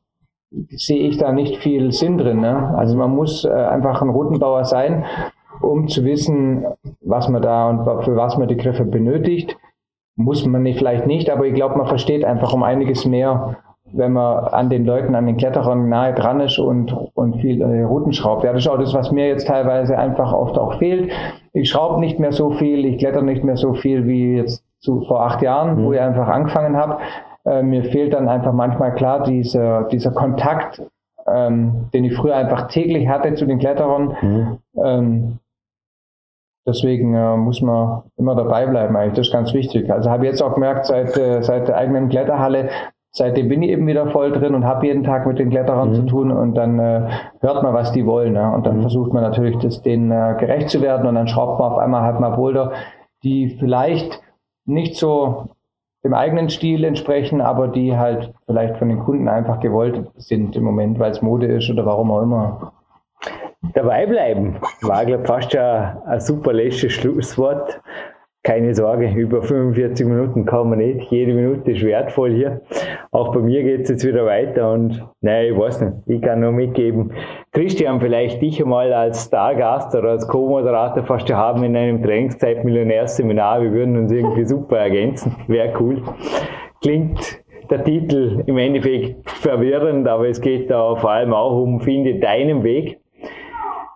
[0.71, 2.41] sehe ich da nicht viel Sinn drin.
[2.41, 2.75] Ne?
[2.77, 5.05] Also man muss äh, einfach ein Routenbauer sein,
[5.61, 6.65] um zu wissen,
[7.01, 9.57] was man da und für was man die Griffe benötigt.
[10.17, 13.57] Muss man nicht, vielleicht nicht, aber ich glaube, man versteht einfach um einiges mehr,
[13.93, 17.83] wenn man an den Leuten, an den Kletterern nahe dran ist und, und viel äh,
[17.83, 18.45] Routen schraubt.
[18.45, 21.13] Ja, das ist auch das, was mir jetzt teilweise einfach oft auch fehlt.
[21.53, 25.03] Ich schraube nicht mehr so viel, ich kletter nicht mehr so viel wie jetzt zu,
[25.03, 25.85] vor acht Jahren, mhm.
[25.85, 26.99] wo ich einfach angefangen habe.
[27.47, 30.83] Äh, mir fehlt dann einfach manchmal klar dieser, dieser Kontakt,
[31.27, 34.17] ähm, den ich früher einfach täglich hatte zu den Kletterern.
[34.21, 34.59] Mhm.
[34.83, 35.39] Ähm,
[36.67, 39.91] deswegen äh, muss man immer dabei bleiben eigentlich, das ist ganz wichtig.
[39.91, 42.71] Also habe ich jetzt auch gemerkt, seit, äh, seit der eigenen Kletterhalle,
[43.11, 45.95] seitdem bin ich eben wieder voll drin und habe jeden Tag mit den Kletterern mhm.
[45.95, 47.09] zu tun und dann äh,
[47.41, 48.33] hört man, was die wollen.
[48.33, 48.51] Ne?
[48.53, 48.83] Und dann mhm.
[48.83, 52.03] versucht man natürlich, das denen äh, gerecht zu werden und dann schraubt man auf einmal
[52.03, 52.73] halt mal Boulder,
[53.23, 54.21] die vielleicht
[54.67, 55.49] nicht so
[56.05, 60.65] dem eigenen Stil entsprechen, aber die halt vielleicht von den Kunden einfach gewollt sind im
[60.65, 62.73] Moment, weil es Mode ist oder warum auch immer.
[63.73, 67.81] Dabei bleiben war, glaube ich, fast ja ein super letztes Schlusswort.
[68.45, 71.11] Keine Sorge, über 45 Minuten kann man nicht.
[71.11, 72.61] Jede Minute ist wertvoll hier.
[73.11, 76.41] Auch bei mir geht es jetzt wieder weiter und naja, ich weiß nicht, ich kann
[76.41, 77.13] nur mitgeben.
[77.53, 83.63] Christian, vielleicht dich einmal als Stargast oder als Co-Moderator fast haben in einem Trainingszeit-Millionärs-Seminar.
[83.63, 85.35] Wir würden uns irgendwie super ergänzen.
[85.49, 86.03] Wäre cool.
[86.83, 92.17] Klingt der Titel im Endeffekt verwirrend, aber es geht da vor allem auch um Finde
[92.17, 93.01] deinen Weg.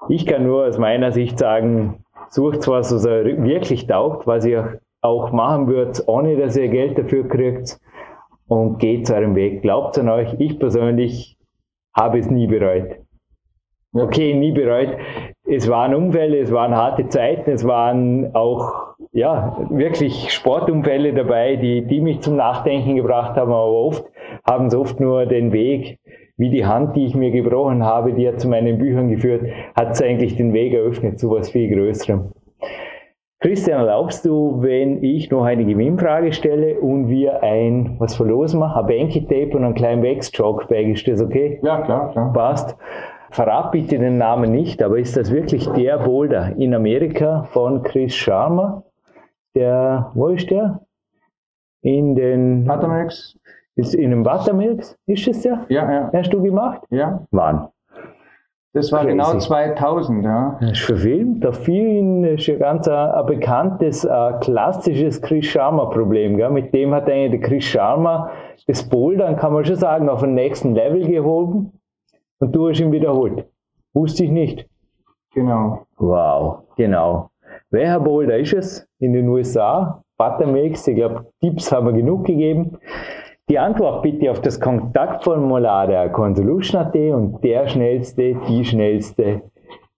[0.09, 4.81] Ich kann nur aus meiner Sicht sagen, sucht was, was er wirklich taugt, was ihr
[5.01, 7.79] auch machen würdet, ohne dass ihr Geld dafür kriegt
[8.49, 9.63] und geht eurem Weg.
[9.63, 11.37] Glaubt an euch, ich persönlich
[11.97, 12.97] habe es nie bereut.
[13.95, 14.97] Okay, nie bereut.
[15.47, 21.87] Es waren Unfälle, es waren harte Zeiten, es waren auch ja, wirklich Sportunfälle dabei, die,
[21.87, 24.05] die mich zum Nachdenken gebracht haben, aber oft
[24.47, 25.99] haben es oft nur den Weg
[26.39, 29.43] wie die Hand, die ich mir gebrochen habe, die hat zu meinen Büchern geführt,
[29.77, 32.33] hat es eigentlich den Weg eröffnet zu was viel Größerem.
[33.41, 38.77] Christian, erlaubst du, wenn ich noch eine Gewinnfrage stelle und wir ein, was verlosen wir,
[38.77, 41.61] ein Banky-Tape und einen kleinen Wax-Chalk-Bag, ist das okay?
[41.63, 42.33] Ja, klar, klar.
[42.33, 42.77] Passt.
[43.31, 48.15] Verrat bitte den Namen nicht, aber ist das wirklich der Boulder in Amerika von Chris
[48.15, 48.83] Sharma?
[49.55, 50.81] Der, wo ist der?
[51.83, 52.65] In den...
[52.65, 53.38] Patamax.
[53.79, 55.65] Ist in einem Buttermilk, ist es ja?
[55.69, 56.11] Ja, ja.
[56.13, 56.83] Hast du gemacht?
[56.91, 57.25] Ja.
[57.31, 57.69] Wann?
[58.73, 59.13] Das war Crazy.
[59.13, 60.59] genau 2000, ja.
[60.61, 66.37] Das ist verfilmt auf vielen, ist ja ganz ein, ein bekanntes, ein klassisches Chris Sharma-Problem.
[66.53, 68.31] Mit dem hat eigentlich der Chris Sharma
[68.67, 71.73] das Bouldern, kann man schon sagen, auf den nächsten Level gehoben
[72.41, 73.47] und du hast ihn wiederholt.
[73.95, 74.67] Wusste ich nicht.
[75.35, 75.87] Genau.
[75.99, 77.31] Wow, genau.
[77.71, 78.89] Welcher Boulder ist es?
[78.99, 80.03] In den USA?
[80.19, 82.77] Buttermilks, ich glaube, Tipps haben wir genug gegeben.
[83.49, 89.41] Die Antwort bitte auf das Kontaktformular der Consolution.at und der Schnellste, die Schnellste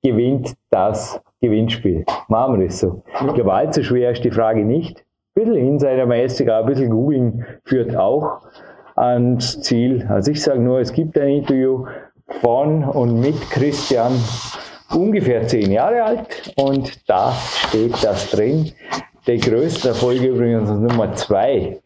[0.04, 2.04] gewinnt das Gewinnspiel.
[2.28, 3.02] Machen wir das so.
[3.26, 4.98] Ich glaube, allzu schwer ist die Frage nicht.
[5.00, 8.38] Ein bisschen Insidermäßig, ein bisschen googeln führt auch
[8.94, 10.06] ans Ziel.
[10.08, 11.86] Also ich sage nur, es gibt ein Interview
[12.40, 14.12] von und mit Christian,
[14.94, 18.70] ungefähr zehn Jahre alt und da steht das drin.
[19.26, 21.80] Der größte Erfolg übrigens Nummer zwei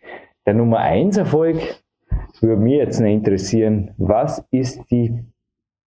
[0.46, 1.56] der Nummer 1 Erfolg,
[2.40, 5.24] würde mir jetzt noch interessieren, was ist die,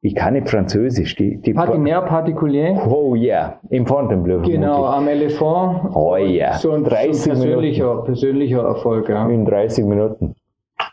[0.02, 2.82] ich kann nicht Französisch, die, die Patinaire particulier.
[2.88, 4.42] Oh yeah, im Fontainebleau.
[4.42, 5.96] Genau, am Elephant.
[5.96, 6.54] Oh yeah.
[6.58, 9.28] So ein, 30 so ein persönlicher, persönlicher Erfolg, ja.
[9.28, 10.36] In 30 Minuten.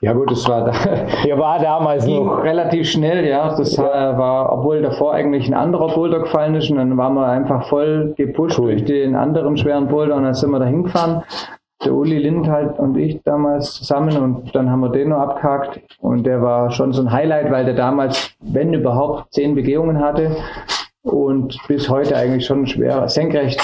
[0.01, 0.73] Ja gut, das war da.
[1.27, 2.43] Ja, war damals noch.
[2.43, 3.55] Relativ schnell, ja.
[3.57, 4.19] Das ja.
[4.19, 8.15] war, obwohl davor eigentlich ein anderer Boulder gefallen ist und dann waren wir einfach voll
[8.17, 8.73] gepusht cool.
[8.73, 11.23] durch den anderen schweren Boulder und dann sind wir da hingefahren
[11.85, 15.80] der Uli Lind halt und ich damals zusammen und dann haben wir den noch abgehakt
[16.01, 20.37] und der war schon so ein Highlight, weil der damals, wenn überhaupt, zehn Begehungen hatte
[21.03, 23.61] und bis heute eigentlich schon schwer, senkrecht,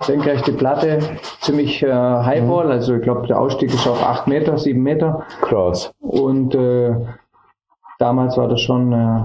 [0.00, 0.98] senkrechte Platte,
[1.40, 2.70] ziemlich äh, Highball, mhm.
[2.72, 5.24] also ich glaube der Ausstieg ist auf acht Meter, sieben Meter.
[5.42, 5.92] Krass.
[6.00, 6.94] Und äh,
[7.98, 9.22] damals war das schon äh,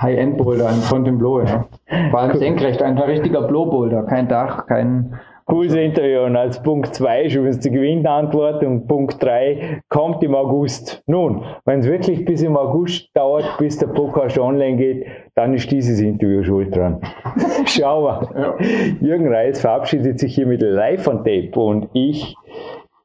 [0.00, 1.66] High-End-Boulder, ein Fontainebleau, ja.
[2.10, 6.24] War ein senkrecht, ein richtiger Blow-Boulder, kein Dach, kein Cooles Interview.
[6.24, 11.02] Und als Punkt 2 ist übrigens die Gewinnantwort und Punkt 3 kommt im August.
[11.06, 15.70] Nun, wenn es wirklich bis im August dauert, bis der Podcast online geht, dann ist
[15.70, 17.00] dieses Interview schuld dran.
[17.66, 18.40] Schauen wir.
[18.40, 18.54] Ja.
[19.00, 22.34] Jürgen Reis verabschiedet sich hier mit Live on Tape und ich,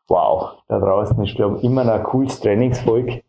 [0.07, 3.21] wow, da draußen ist, glaube ich, immer noch ein cooles Trainingsvolk.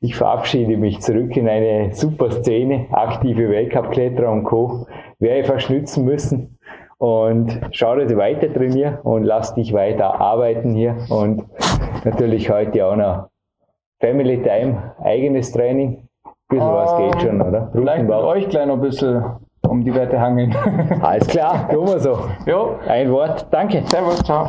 [0.00, 4.86] Ich verabschiede mich zurück in eine super Szene, aktive Weltcup-Kletterer und Co.
[5.18, 6.58] Werde ich fast nützen müssen.
[7.00, 10.96] Und schau, dass ich weiter trainiere und lass dich weiter arbeiten hier.
[11.08, 11.44] Und
[12.04, 13.28] natürlich heute auch noch
[14.00, 16.08] Family Time, eigenes Training.
[16.24, 17.70] Ein bisschen was geht schon, oder?
[17.72, 19.22] Vielleicht mit euch gleich noch ein bisschen
[19.68, 20.54] um die Wette hangeln.
[21.02, 22.18] Alles klar, tun wir so.
[22.46, 22.76] Jo.
[22.86, 23.82] Ein Wort, danke.
[23.86, 24.48] Servus, ciao.